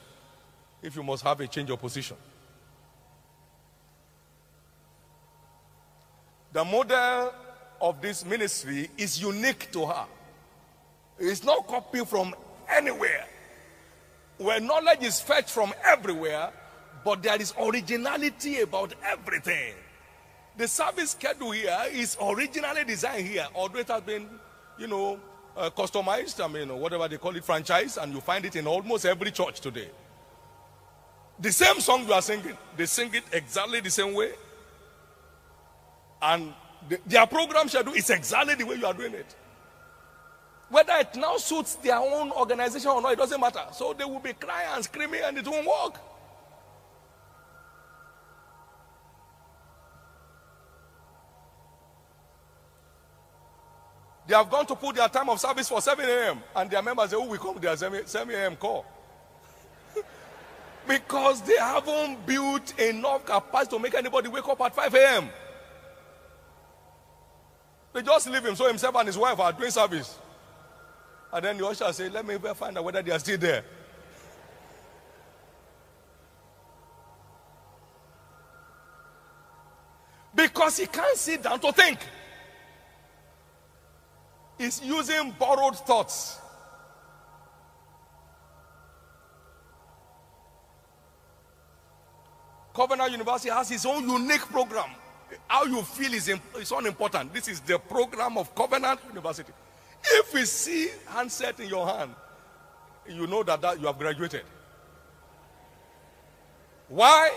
[0.84, 2.18] if you must have a change of position.
[6.54, 7.34] The model
[7.82, 10.06] of this ministry is unique to her.
[11.20, 12.36] It's not copied from
[12.70, 13.26] anywhere.
[14.38, 16.52] Where knowledge is fetched from everywhere,
[17.06, 19.76] but there is originality about everything.
[20.58, 24.28] The service schedule here is originally designed here, although it has been,
[24.78, 25.20] you know,
[25.56, 29.06] uh, customized, I mean, whatever they call it, franchise, and you find it in almost
[29.06, 29.90] every church today.
[31.40, 34.34] The same song you are singing, they sing it exactly the same way.
[36.22, 36.54] And
[36.88, 39.36] the, their program schedule is exactly the way you are doing it.
[40.70, 43.66] Whether it now suits their own organization or not, it doesn't matter.
[43.74, 46.00] So they will be crying and screaming and it won't work.
[54.28, 56.42] They have gone to put their time of service for 7 a.m.
[56.56, 58.56] And their members say, Oh, we come there 7 a.m.
[58.56, 58.86] call.
[60.88, 65.30] because they haven't built enough capacity to make anybody wake up at 5 a.m.
[67.94, 70.18] They just leave him so himself and his wife are doing service.
[71.34, 73.64] And then the usher say, Let me find out whether they are still there.
[80.34, 82.00] Because he can't sit down to think.
[84.58, 86.38] He's using borrowed thoughts.
[92.74, 94.90] Covenant University has its own unique program.
[95.48, 96.30] How you feel is,
[96.60, 97.34] is unimportant.
[97.34, 99.52] This is the program of Covenant University.
[100.04, 102.14] If we see handset in your hand,
[103.08, 104.44] you know that, that you have graduated.
[106.88, 107.36] Why?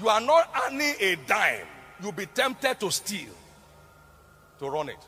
[0.00, 1.66] You are not earning a dime.
[2.00, 3.32] You'll be tempted to steal
[4.58, 4.98] to run it.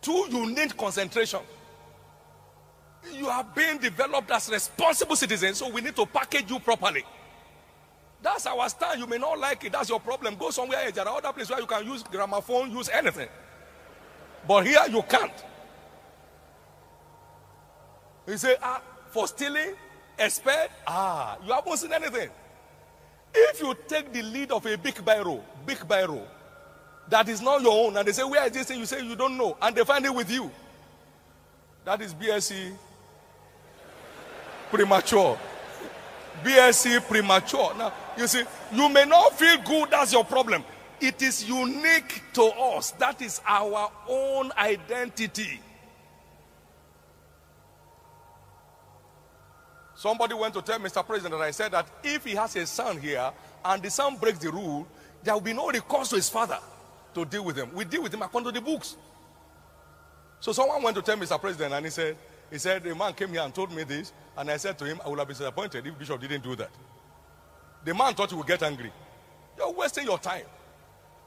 [0.00, 1.40] Two, you need concentration.
[3.14, 7.04] You are being developed as responsible citizens, so we need to package you properly.
[8.22, 9.00] That's our stand.
[9.00, 9.72] You may not like it.
[9.72, 10.36] That's your problem.
[10.36, 10.92] Go somewhere else.
[10.92, 13.28] There are other places where you can use gramophone, use anything.
[14.46, 15.32] But here you can't.
[18.26, 19.74] You say, ah, for stealing,
[20.18, 22.30] expert, ah, you haven't seen anything.
[23.34, 26.22] If you take the lead of a big biro, big biro,
[27.08, 28.78] that is not your own, and they say, Where is this thing?
[28.78, 30.50] You say you don't know, and they find it with you.
[31.84, 32.72] That is BSc
[34.70, 35.38] premature.
[36.44, 37.74] BSc premature.
[37.76, 40.64] Now, you see, you may not feel good, that's your problem.
[41.00, 42.92] It is unique to us.
[42.92, 45.60] That is our own identity.
[49.96, 51.06] Somebody went to tell Mr.
[51.06, 53.30] President that I said that if he has a son here
[53.64, 54.86] and the son breaks the rule,
[55.22, 56.58] there will be no recourse to his father
[57.14, 57.70] to deal with him.
[57.72, 58.96] We deal with him according to the books.
[60.40, 61.40] So someone went to tell Mr.
[61.40, 62.16] President and he said,
[62.52, 65.00] he said, a man came here and told me this, and I said to him,
[65.02, 66.68] I would have been disappointed if Bishop didn't do that.
[67.82, 68.92] The man thought he would get angry.
[69.56, 70.44] You're wasting your time.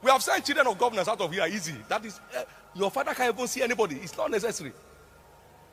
[0.04, 1.74] We have sent children of governors out of here easy.
[1.90, 2.44] That is, uh,
[2.76, 3.96] your father can't even see anybody.
[3.96, 4.72] It's not necessary.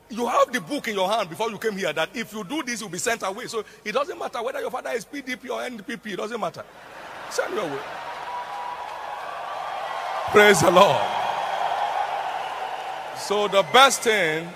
[0.09, 2.63] You have the book in your hand before you came here that if you do
[2.63, 3.45] this, you'll be sent away.
[3.45, 6.63] So it doesn't matter whether your father is PDP or NPP, it doesn't matter.
[7.29, 7.79] Send you away.
[10.31, 10.99] Praise the Lord.
[13.19, 14.49] So the best thing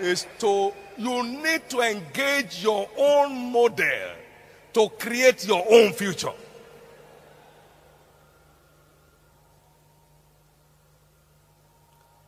[0.00, 4.10] is to you need to engage your own model
[4.72, 6.32] to create your own future.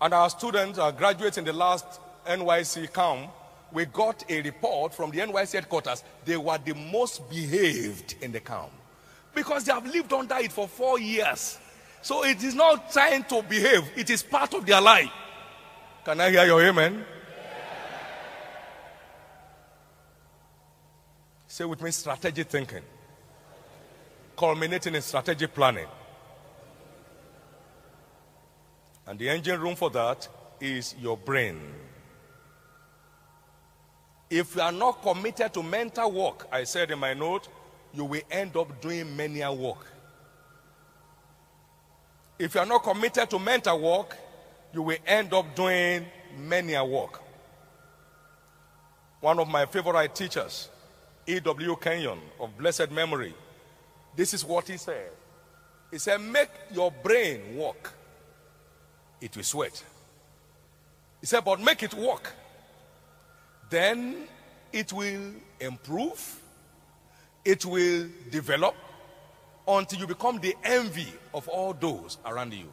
[0.00, 3.30] And our students, our graduates in the last NYSC camp,
[3.72, 6.02] we got a report from the NYSC headquarters.
[6.24, 8.72] They were the most behaved in the camp
[9.34, 11.58] because they have lived under it for four years.
[12.02, 15.10] So it is not trying to behave, it is part of their life.
[16.04, 17.04] Can I hear your amen?
[21.52, 22.82] Say with me strategic thinking,
[24.38, 25.86] culminating in strategic planning.
[29.06, 30.26] And the engine room for that
[30.62, 31.60] is your brain.
[34.30, 37.48] If you are not committed to mental work, I said in my note,
[37.92, 39.86] you will end up doing menial work.
[42.38, 44.16] If you are not committed to mental work,
[44.72, 47.20] you will end up doing menial work.
[49.20, 50.70] One of my favorite teachers,
[51.26, 51.76] E.W.
[51.76, 53.34] Kenyon of blessed memory.
[54.16, 55.10] This is what he said.
[55.90, 57.92] He said, Make your brain work,
[59.20, 59.82] it will sweat.
[61.20, 62.32] He said, But make it work,
[63.70, 64.24] then
[64.72, 66.40] it will improve,
[67.44, 68.74] it will develop
[69.68, 72.70] until you become the envy of all those around you.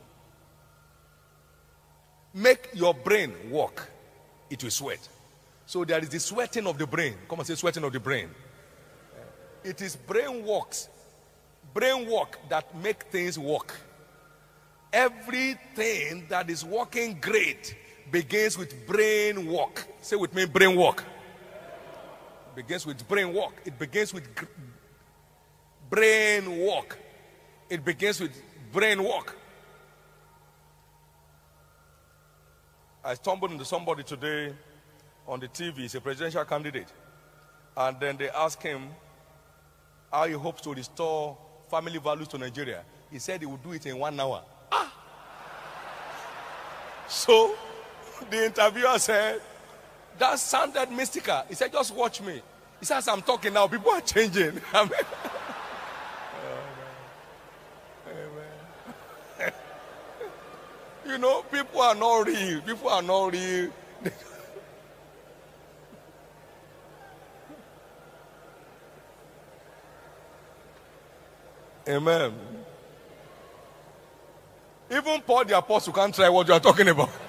[2.34, 3.89] Make your brain work,
[4.50, 5.08] it will sweat.
[5.70, 7.13] So there is the sweating of the brain.
[7.30, 8.32] Come and say sweating of the brain.
[9.63, 10.89] It is brain works,
[11.76, 13.80] brain work that make things work.
[14.91, 17.76] Everything that is working great
[18.09, 19.86] begins with brain work.
[20.01, 21.03] Say with me, brain work.
[21.03, 23.61] It begins with brain work.
[23.63, 24.28] It begins with
[25.88, 26.97] brain work.
[27.70, 28.32] It begins with
[28.72, 29.38] brain work.
[33.05, 34.55] I stumbled into somebody today
[35.30, 35.78] on the TV.
[35.78, 36.88] He's a presidential candidate.
[37.78, 38.90] And then they asked him
[40.12, 41.38] how he hopes to restore
[41.70, 42.84] family values to Nigeria.
[43.12, 44.44] He said he would do it in one hour.
[44.72, 44.92] Ah!
[47.08, 47.56] So
[48.30, 49.40] the interviewer said,
[50.18, 51.44] That sounded mystical.
[51.48, 52.42] He said, Just watch me.
[52.80, 54.60] He says, I'm talking now, people are changing.
[54.74, 54.92] Amen.
[58.08, 59.54] Amen.
[61.08, 62.62] you know, people are not real.
[62.62, 63.70] People are not real.
[71.88, 72.34] Amen.
[74.92, 77.10] Even Paul the Apostle can't try what you are talking about.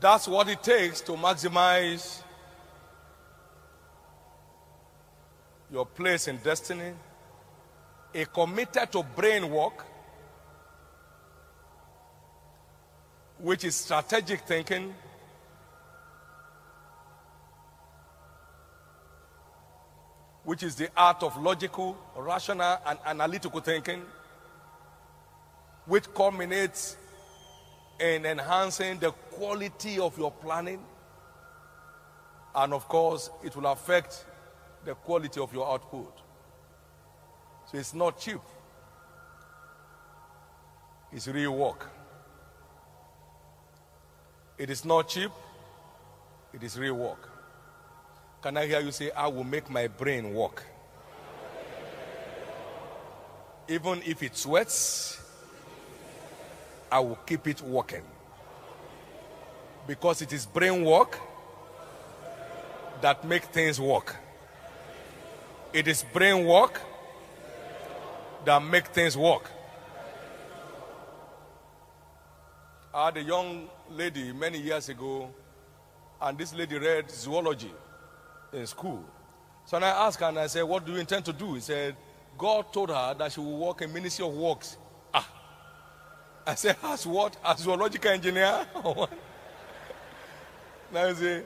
[0.00, 2.20] That's what it takes to maximize
[5.70, 6.92] your place in destiny.
[8.14, 9.84] A committed to brain work,
[13.38, 14.94] which is strategic thinking,
[20.44, 24.02] which is the art of logical, rational, and analytical thinking,
[25.86, 26.96] which culminates
[27.98, 30.80] in enhancing the quality of your planning.
[32.54, 34.24] And of course, it will affect
[34.84, 36.23] the quality of your output.
[37.70, 38.40] So it's not cheap,
[41.12, 41.90] it's real work.
[44.56, 45.30] It is not cheap,
[46.52, 47.28] it is real work.
[48.42, 50.62] Can I hear you say, I will make my brain work?
[53.66, 55.20] Even if it sweats,
[56.92, 58.02] I will keep it working.
[59.86, 61.18] Because it is brain work
[63.00, 64.16] that make things work.
[65.72, 66.80] It is brain work
[68.44, 69.50] that make things work.
[72.92, 75.30] I had a young lady many years ago,
[76.20, 77.72] and this lady read zoology
[78.52, 79.04] in school.
[79.66, 81.54] So I asked her and I said, What do you intend to do?
[81.54, 81.96] He said,
[82.38, 84.76] God told her that she will work in Ministry of Works.
[85.12, 85.28] Ah.
[86.46, 87.36] I said, As what?
[87.44, 88.66] As zoological engineer?
[90.92, 91.40] now you see,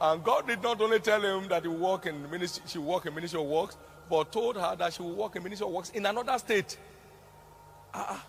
[0.00, 3.14] and God did not only tell him that he work in ministry, she work in
[3.14, 3.76] Ministry of Works,
[4.12, 6.76] but told her that she will work in Ministry of Works in another state.
[7.94, 8.26] Ah, ah.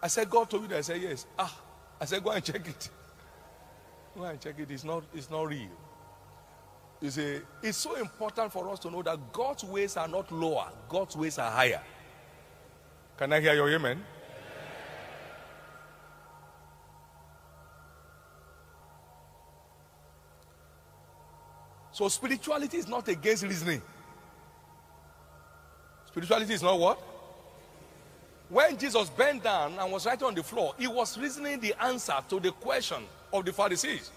[0.00, 0.78] I said, God told you that.
[0.78, 1.26] I said, Yes.
[1.36, 1.60] Ah.
[2.00, 2.88] I said, Go and check it.
[4.16, 4.70] Go and check it.
[4.70, 5.70] It's not, it's not real.
[7.00, 10.68] You see, it's so important for us to know that God's ways are not lower,
[10.88, 11.82] God's ways are higher.
[13.16, 14.04] Can I hear your amen?
[21.90, 23.82] So, spirituality is not against reasoning.
[26.10, 26.98] Spirituality is not what?
[28.48, 32.16] When Jesus bent down and was writing on the floor, he was reasoning the answer
[32.28, 32.98] to the question
[33.32, 34.10] of the Pharisees.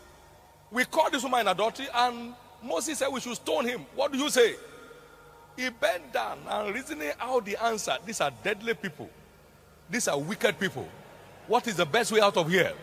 [0.72, 2.34] We caught this woman adultery, and
[2.64, 3.86] Moses said we should stone him.
[3.94, 4.56] What do you say?
[5.56, 7.96] He bent down and reasoning out the answer.
[8.06, 9.08] These are deadly people.
[9.88, 10.88] These are wicked people.
[11.48, 12.74] What is the best way out of here?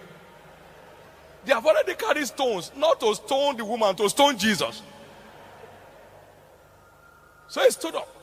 [1.45, 4.83] They have already carried stones, not to stone the woman, to stone Jesus.
[7.49, 8.20] So he stood up.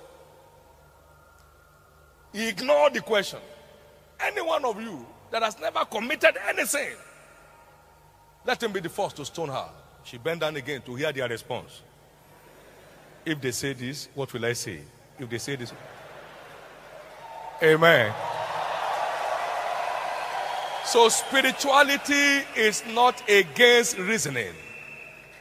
[2.38, 3.40] He ignored the question.
[4.20, 6.94] Any one of you that has never committed anything,
[8.46, 9.68] let him be the first to stone her.
[10.04, 11.82] She bent down again to hear their response.
[13.26, 14.82] If they say this, what will I say?
[15.18, 15.74] If they say this,
[17.64, 18.14] Amen.
[20.86, 24.54] So, spirituality is not against reasoning.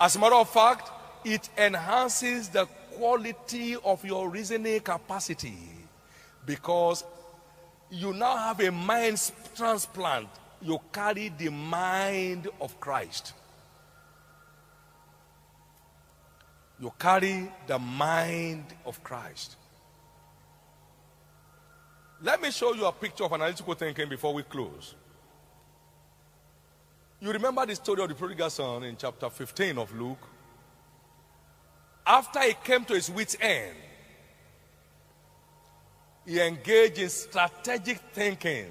[0.01, 0.91] As a matter of fact,
[1.27, 5.76] it enhances the quality of your reasoning capacity
[6.47, 7.05] because
[7.91, 10.29] you now have a mind transplant.
[10.63, 13.35] You carry the mind of Christ.
[16.81, 19.57] You carry the mind of Christ.
[22.23, 24.95] Let me show you a picture of analytical thinking before we close.
[27.21, 30.27] You remember the story of the prodigal son in chapter 15 of Luke?
[32.07, 33.77] After he came to his wits' end,
[36.27, 38.67] he engaged in strategic thinking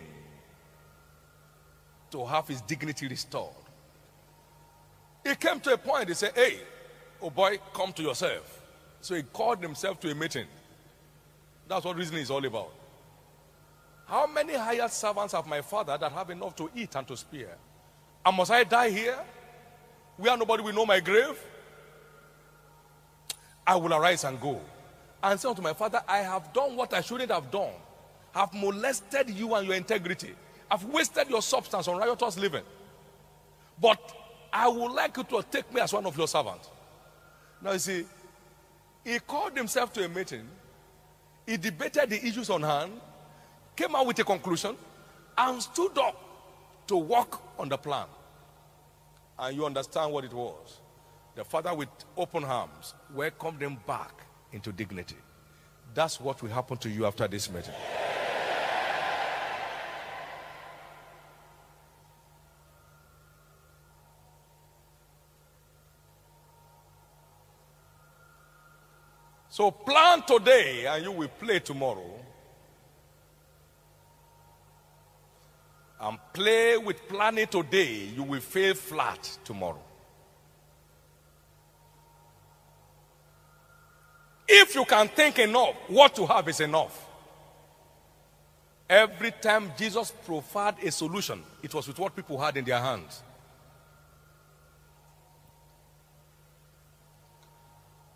[2.12, 3.54] to have his dignity restored.
[5.24, 6.60] He came to a point, he said, Hey,
[7.22, 8.62] oh boy, come to yourself.
[9.02, 10.48] So he called himself to a meeting.
[11.68, 12.72] That's what reasoning is all about.
[14.06, 17.58] How many hired servants have my father that have enough to eat and to spare?
[18.26, 19.18] And must I die here?
[20.18, 21.40] Where nobody will know my grave?
[23.66, 24.62] I will arise and go.
[25.26, 27.74] And say unto my father, I have done what I shouldn't have done.
[28.36, 30.36] Have molested you and your integrity.
[30.70, 32.62] I've wasted your substance on riotous living.
[33.82, 34.00] But
[34.54, 36.70] I would like you to take me as one of your servants.
[37.60, 38.06] Now you see,
[39.04, 40.48] he called himself to a meeting.
[41.48, 42.92] He debated the issues on hand,
[43.76, 44.76] came out with a conclusion,
[45.40, 46.22] and stood up
[46.86, 48.06] to work on the plan.
[49.40, 50.82] And you understand what it was.
[51.34, 55.18] The father, with open arms, welcomed him back into dignity.
[55.94, 57.74] That's what will happen to you after this meeting.
[69.56, 72.20] So plan today and you will play tomorrow.
[75.98, 79.82] And play with planning today, you will fail flat tomorrow.
[84.48, 87.02] If you can think enough, what you have is enough.
[88.88, 93.24] Every time Jesus proffered a solution, it was with what people had in their hands.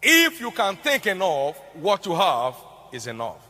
[0.02, 2.56] If you can think enough, what you have
[2.92, 3.46] is enough.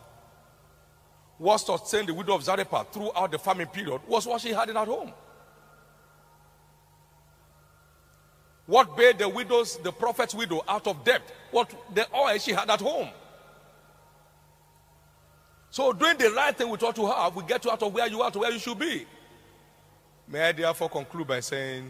[1.38, 4.76] What sustained the widow of Zarephath throughout the famine period was what she had in
[4.76, 5.14] her home.
[8.70, 11.24] What bailed the widows, the prophet's widow, out of debt?
[11.50, 13.10] What the oil she had at home.
[15.72, 18.08] So doing the right thing with what you have will get you out of where
[18.08, 19.08] you are to where you should be.
[20.28, 21.90] May I therefore conclude by saying,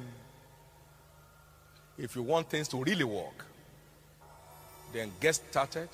[1.98, 3.44] if you want things to really work,
[4.94, 5.90] then get started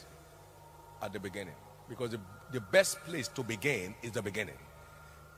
[1.01, 1.55] at the beginning.
[1.89, 2.19] Because the,
[2.51, 4.57] the best place to begin is the beginning.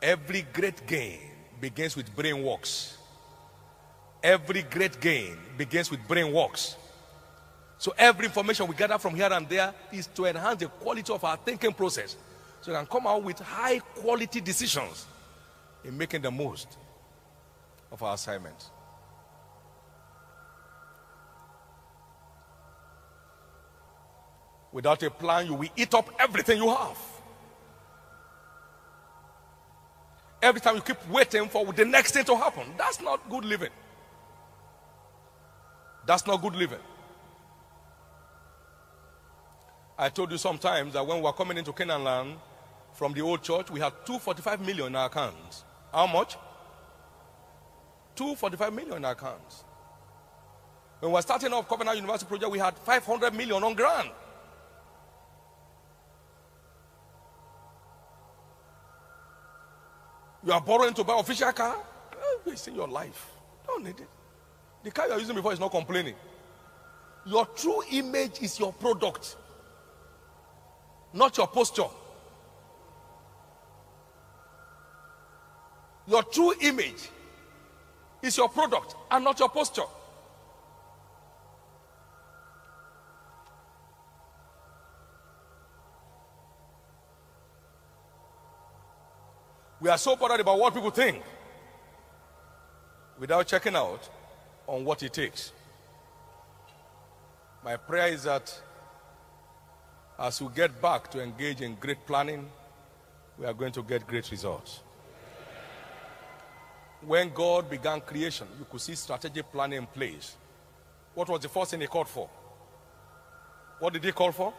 [0.01, 1.19] Every great gain
[1.61, 2.96] begins with brain works.
[4.27, 6.75] Every great gain begins with brain works.
[7.77, 11.23] So every information we gather from here and there is to enhance the quality of
[11.23, 12.17] our thinking process.
[12.59, 15.05] So we can come out with high quality decisions
[15.85, 16.67] in making the most
[17.89, 18.69] of our assignments.
[24.73, 26.97] Without a plan, you will eat up everything you have.
[30.41, 33.71] Every time you keep waiting for the next thing to happen, that's not good living.
[36.07, 36.79] That's not good living.
[39.99, 42.37] I told you sometimes that when we were coming into Canaan land
[42.93, 45.65] from the old church, we had 245 million in our accounts.
[45.91, 46.37] How much?
[48.15, 49.65] 245 million in our accounts.
[51.01, 54.09] When we were starting off Covenant University project, we had 500 million on grant.
[60.45, 61.75] You are borrowing to buy official car?
[62.13, 63.29] Eh, Wasting your life.
[63.65, 64.07] Don't need it.
[64.87, 66.15] The car you are using before is not complaining.
[67.25, 69.35] Your true image is your product,
[71.11, 71.89] not your posture.
[76.07, 77.09] Your true image
[78.21, 79.81] is your product and not your posture.
[89.81, 91.21] We are so bothered about what people think
[93.19, 94.09] without checking out
[94.67, 95.51] on what it takes.
[97.63, 98.61] My prayer is that
[100.19, 102.49] as we get back to engage in great planning,
[103.37, 104.81] we are going to get great results.
[107.01, 110.35] When God began creation, you could see strategic planning in place.
[111.13, 112.29] What was the first thing he called for?
[113.79, 114.53] What did he call for?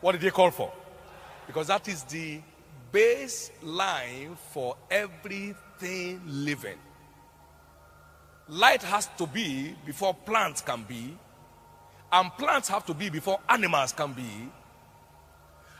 [0.00, 0.72] What did he call for?
[1.46, 2.40] Because that is the
[2.92, 6.78] baseline for everything living.
[8.48, 11.16] Light has to be before plants can be,
[12.12, 14.50] and plants have to be before animals can be,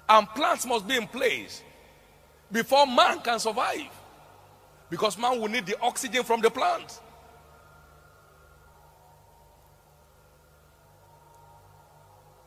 [0.08, 1.62] and plants must be in place
[2.50, 3.90] before man can survive.
[4.90, 7.00] Because man will need the oxygen from the plant.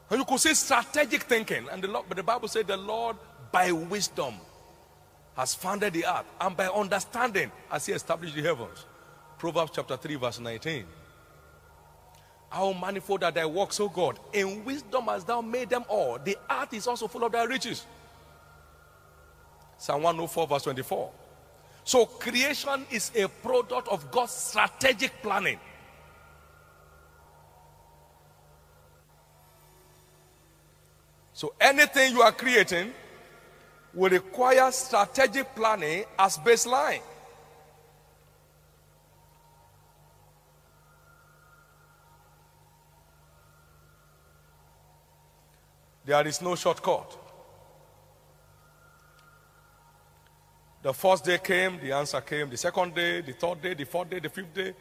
[0.09, 1.67] And you could say strategic thinking.
[1.69, 3.17] And the Lord, but the Bible said the Lord
[3.51, 4.35] by wisdom
[5.35, 8.85] has founded the earth, and by understanding has he established the heavens.
[9.37, 10.85] Proverbs chapter 3, verse 19.
[12.49, 14.19] How manifold are thy works, O God.
[14.33, 16.17] In wisdom hast thou made them all.
[16.23, 17.85] The earth is also full of thy riches.
[19.77, 21.11] Psalm 104, verse 24.
[21.83, 25.59] So creation is a product of God's strategic planning.
[31.33, 32.91] So anything you are creating
[33.93, 37.01] will require strategic planning as baseline.
[46.07, 47.17] There is no shortcut.
[50.81, 52.49] The first day came, the answer came.
[52.49, 54.73] The second day, the third day, the fourth day, the fifth day.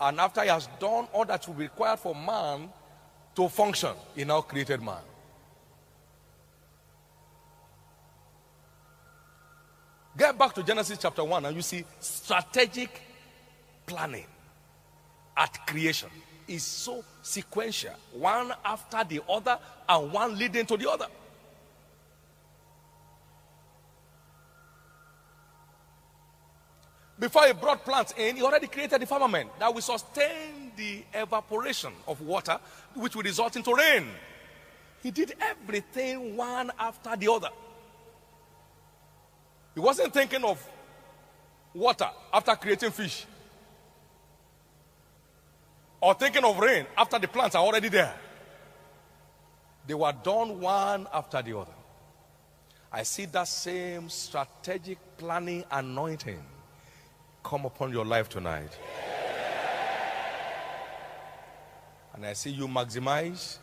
[0.00, 2.68] And after he has done all that will be required for man
[3.36, 5.04] to function, he now created man.
[10.18, 13.00] Get back to Genesis chapter 1 and you see strategic
[13.86, 14.26] planning
[15.36, 16.10] at creation
[16.52, 21.06] is so sequential, one after the other, and one leading to the other.
[27.18, 31.92] Before he brought plants in, he already created the firmament that will sustain the evaporation
[32.06, 32.58] of water,
[32.94, 34.08] which will result into rain.
[35.02, 37.50] He did everything one after the other.
[39.74, 40.64] He wasn't thinking of
[41.74, 43.24] water after creating fish
[46.02, 48.12] or thinking of rain after the plants are already there.
[49.86, 51.72] They were done one after the other.
[52.90, 56.42] I see that same strategic planning anointing
[57.42, 58.76] come upon your life tonight.
[62.14, 63.58] And I see you maximize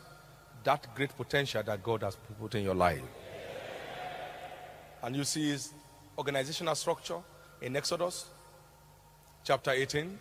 [0.64, 3.02] that great potential that God has put in your life.
[5.04, 5.74] And you see his
[6.18, 7.20] organizational structure
[7.62, 8.26] in Exodus
[9.44, 10.20] chapter 18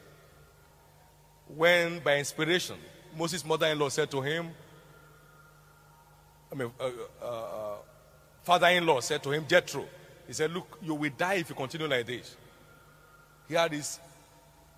[1.57, 2.77] when by inspiration
[3.17, 4.51] Moses' mother-in-law said to him,
[6.51, 6.91] I mean, uh,
[7.23, 7.77] uh, uh,
[8.43, 9.85] father-in-law said to him, Jethro,
[10.27, 12.37] he said, look, you will die if you continue like this.
[13.49, 13.99] Here is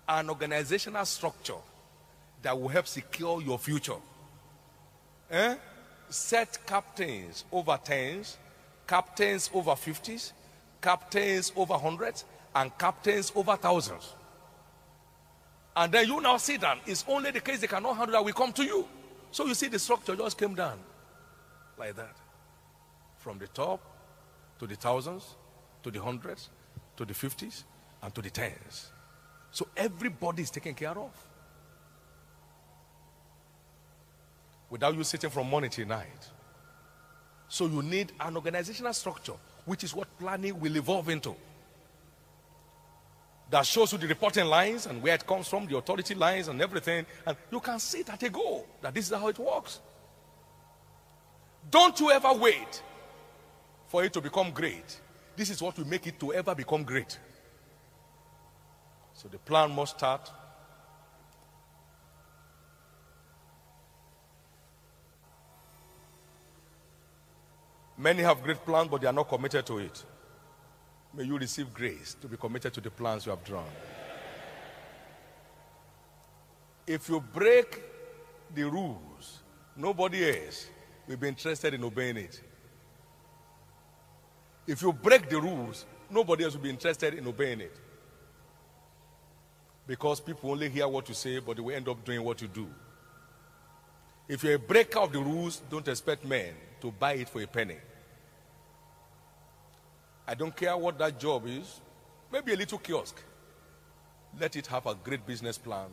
[0.07, 1.61] an organizational structure
[2.41, 3.95] that will help secure your future.
[5.29, 5.55] Eh?
[6.09, 8.37] Set captains over tens,
[8.87, 10.33] captains over fifties,
[10.81, 14.15] captains over hundreds, and captains over thousands.
[15.75, 18.33] And then you now see that it's only the case they cannot handle that will
[18.33, 18.87] come to you.
[19.31, 20.79] So you see the structure just came down
[21.77, 22.15] like that.
[23.17, 23.79] From the top
[24.59, 25.35] to the thousands,
[25.83, 26.49] to the hundreds,
[26.97, 27.63] to the fifties,
[28.03, 28.91] and to the tens.
[29.51, 31.11] So everybody is taken care of.
[34.69, 36.29] Without you sitting from morning till night.
[37.47, 39.33] So you need an organizational structure,
[39.65, 41.35] which is what planning will evolve into
[43.51, 46.61] that shows you the reporting lines and where it comes from, the authority lines and
[46.61, 47.05] everything.
[47.25, 49.81] And you can see that they go, that this is how it works.
[51.69, 52.81] Don't you ever wait
[53.89, 54.99] for it to become great.
[55.35, 57.19] This is what will make it to ever become great.
[59.13, 60.31] So the plan must start.
[67.97, 70.05] Many have great plans, but they are not committed to it.
[71.13, 73.65] May you receive grace to be committed to the plans you have drawn.
[76.87, 77.81] If you break
[78.53, 79.39] the rules,
[79.75, 80.67] nobody else
[81.07, 82.41] will be interested in obeying it.
[84.67, 87.75] If you break the rules, nobody else will be interested in obeying it.
[89.85, 92.47] Because people only hear what you say, but they will end up doing what you
[92.47, 92.67] do.
[94.29, 97.47] If you're a breaker of the rules, don't expect men to buy it for a
[97.47, 97.77] penny.
[100.27, 101.81] I don't care what that job is,
[102.31, 103.21] maybe a little kiosk.
[104.39, 105.89] Let it have a great business plan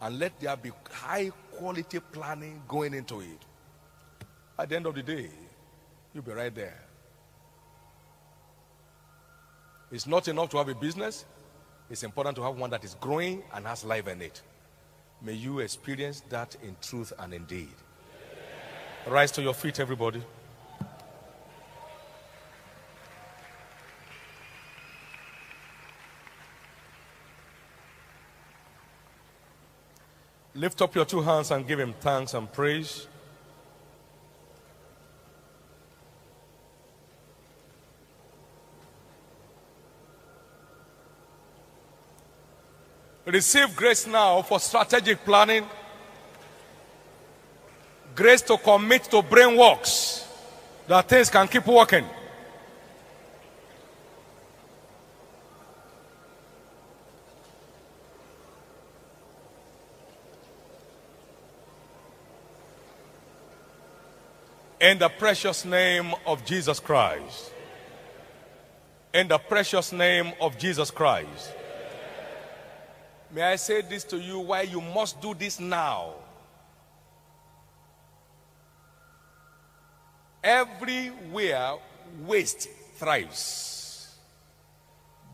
[0.00, 3.44] and let there be high quality planning going into it.
[4.58, 5.30] At the end of the day,
[6.14, 6.82] you'll be right there.
[9.90, 11.24] It's not enough to have a business,
[11.88, 14.42] it's important to have one that is growing and has life in it.
[15.22, 17.74] May you experience that in truth and in deed.
[19.06, 20.22] Rise to your feet, everybody.
[30.56, 33.06] Lift up your two hands and give him thanks and praise.
[43.26, 45.66] Receive grace now for strategic planning,
[48.14, 50.26] grace to commit to brain works
[50.86, 52.06] that things can keep working.
[64.80, 67.52] In the precious name of Jesus Christ.
[69.14, 71.52] In the precious name of Jesus Christ.
[73.32, 76.14] May I say this to you why you must do this now?
[80.44, 81.74] Everywhere
[82.24, 84.14] waste thrives,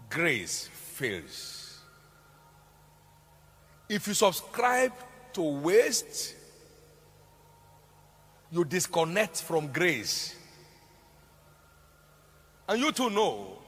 [0.08, 1.80] grace fails.
[3.88, 4.92] If you subscribe
[5.34, 6.34] to waste,
[8.52, 10.36] you disconnect from grace.
[12.68, 13.58] And you too know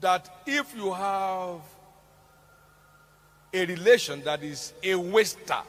[0.00, 1.60] that if you have
[3.52, 5.62] a relation that is a waster,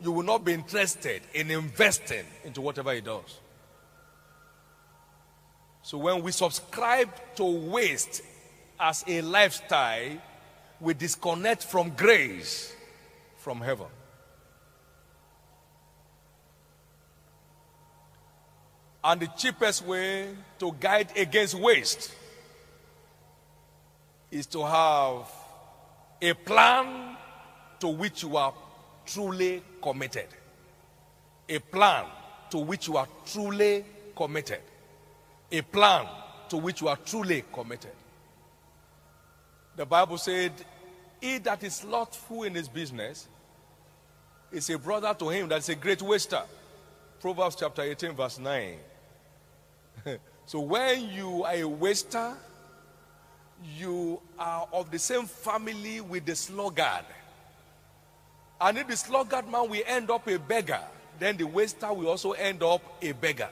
[0.00, 3.40] you will not be interested in investing into whatever he does.
[5.82, 8.22] So when we subscribe to waste
[8.78, 10.18] as a lifestyle,
[10.80, 12.74] we disconnect from grace
[13.38, 13.86] from heaven.
[19.04, 20.28] And the cheapest way
[20.60, 22.12] to guide against waste
[24.30, 25.26] is to have
[26.20, 27.16] a plan
[27.80, 28.54] to which you are
[29.04, 30.28] truly committed.
[31.48, 32.06] A plan
[32.50, 33.84] to which you are truly
[34.14, 34.60] committed.
[35.50, 36.06] A plan
[36.48, 37.90] to which you are truly committed.
[39.74, 40.52] The Bible said,
[41.20, 43.26] He that is slothful in his business
[44.52, 46.42] is a brother to him that is a great waster.
[47.20, 48.76] Proverbs chapter 18, verse 9.
[50.46, 52.34] so when you are a waster,
[53.76, 57.04] you are of the same family with the sluggard.
[58.60, 60.80] And if the sluggard man will end up a beggar,
[61.18, 63.50] then the waster will also end up a beggar.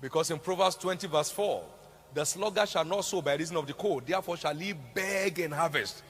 [0.00, 1.62] Because in Proverbs 20, verse 4,
[2.14, 5.54] the sluggard shall not sow by reason of the cold, therefore shall he beg and
[5.54, 6.02] harvest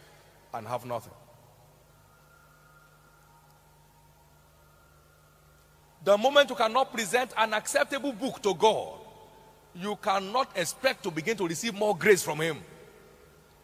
[0.54, 1.12] and have nothing.
[6.04, 8.98] The moment you cannot present an acceptable book to God,
[9.74, 12.58] you cannot expect to begin to receive more grace from Him.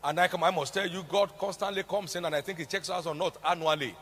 [0.05, 2.89] And I, I must tell you, God constantly comes in and I think He checks
[2.91, 3.95] us or not annually.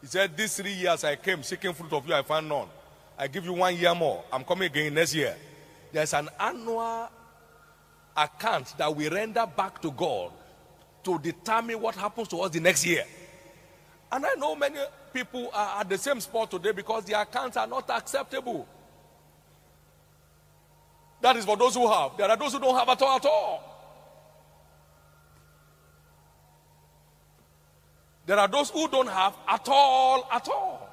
[0.00, 2.68] He said, These three years I came seeking fruit of you, I found none.
[3.18, 4.24] I give you one year more.
[4.30, 5.34] I'm coming again next year.
[5.92, 7.08] There's an annual
[8.16, 10.32] account that we render back to God
[11.04, 13.04] to determine what happens to us the next year.
[14.12, 14.78] And I know many
[15.12, 18.66] people are at the same spot today because their accounts are not acceptable.
[21.20, 22.16] That is for those who have.
[22.16, 23.74] There are those who don't have at all at all.
[28.26, 30.88] There are those who don't have at all at all.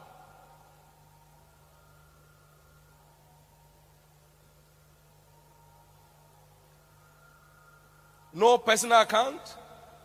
[8.33, 9.41] No personal account,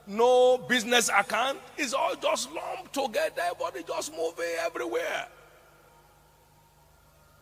[0.07, 1.59] no business account.
[1.77, 3.43] It's all just lumped together.
[3.51, 5.27] Everybody just moving everywhere.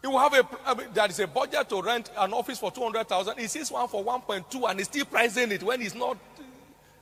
[0.02, 2.70] You will have a, I mean, there is a budget to rent an office for
[2.70, 3.38] 200,000.
[3.38, 6.18] He sees one for 1.2 and he's still pricing it when he's not,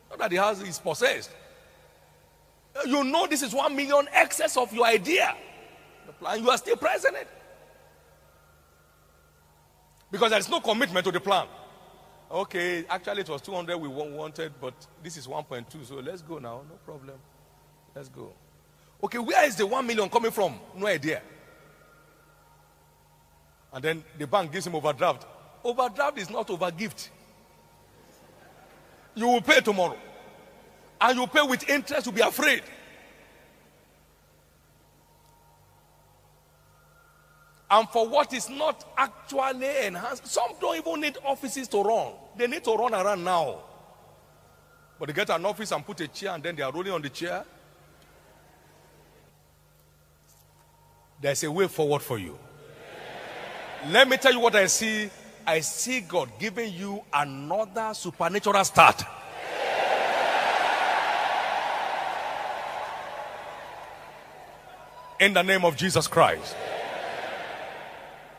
[0.09, 1.31] not that he has, is possessed.
[2.87, 5.35] You know this is 1 million excess of your idea.
[6.07, 7.29] The plan, you are still pricing it.
[10.11, 11.47] Because there is no commitment to the plan.
[12.33, 14.73] Okay, actually it was 200 we wanted, but
[15.03, 16.63] this is 1.2, so let's go now.
[16.67, 17.17] No problem.
[17.95, 18.33] Let's go.
[19.05, 20.59] Okay, where is the 1 million coming from?
[20.75, 21.21] No idea.
[23.71, 25.27] And then the bank gives him overdraft.
[25.63, 27.11] Overdraft is not overgift.
[29.15, 29.99] You will pay tomorrow.
[31.03, 32.63] And you pay with interest, you'll be afraid.
[37.73, 40.27] and for what is not actually enhanced.
[40.27, 42.13] Some don't even need offices to run.
[42.37, 43.59] They need to run around now.
[44.99, 47.03] But they get an office and put a chair and then they are rolling on
[47.03, 47.45] the chair.
[51.21, 52.39] There's a way forward for you.
[53.89, 55.11] Let me tell you what I see.
[55.47, 59.03] I see God giving you another supernatural start.
[65.19, 66.57] In the name of Jesus Christ.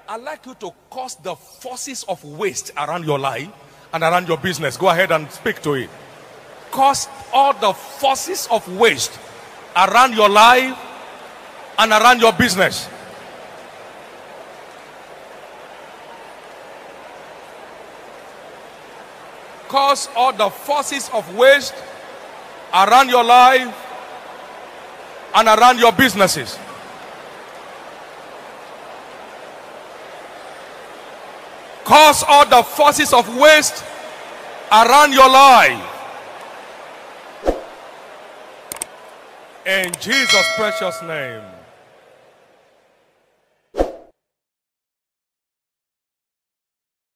[0.08, 3.50] I'd like you to cause the forces of waste around your life
[3.94, 4.76] and around your business.
[4.76, 5.90] Go ahead and speak to it.
[6.72, 9.18] Cause all the forces of waste
[9.76, 10.78] around your life
[11.78, 12.90] and around your business.
[19.68, 21.76] Cause all the forces of waste
[22.74, 23.74] around your life
[25.36, 26.58] and around your businesses.
[31.84, 33.84] Cause all the forces of waste
[34.72, 35.90] around your life.
[39.66, 41.53] In Jesus' precious name.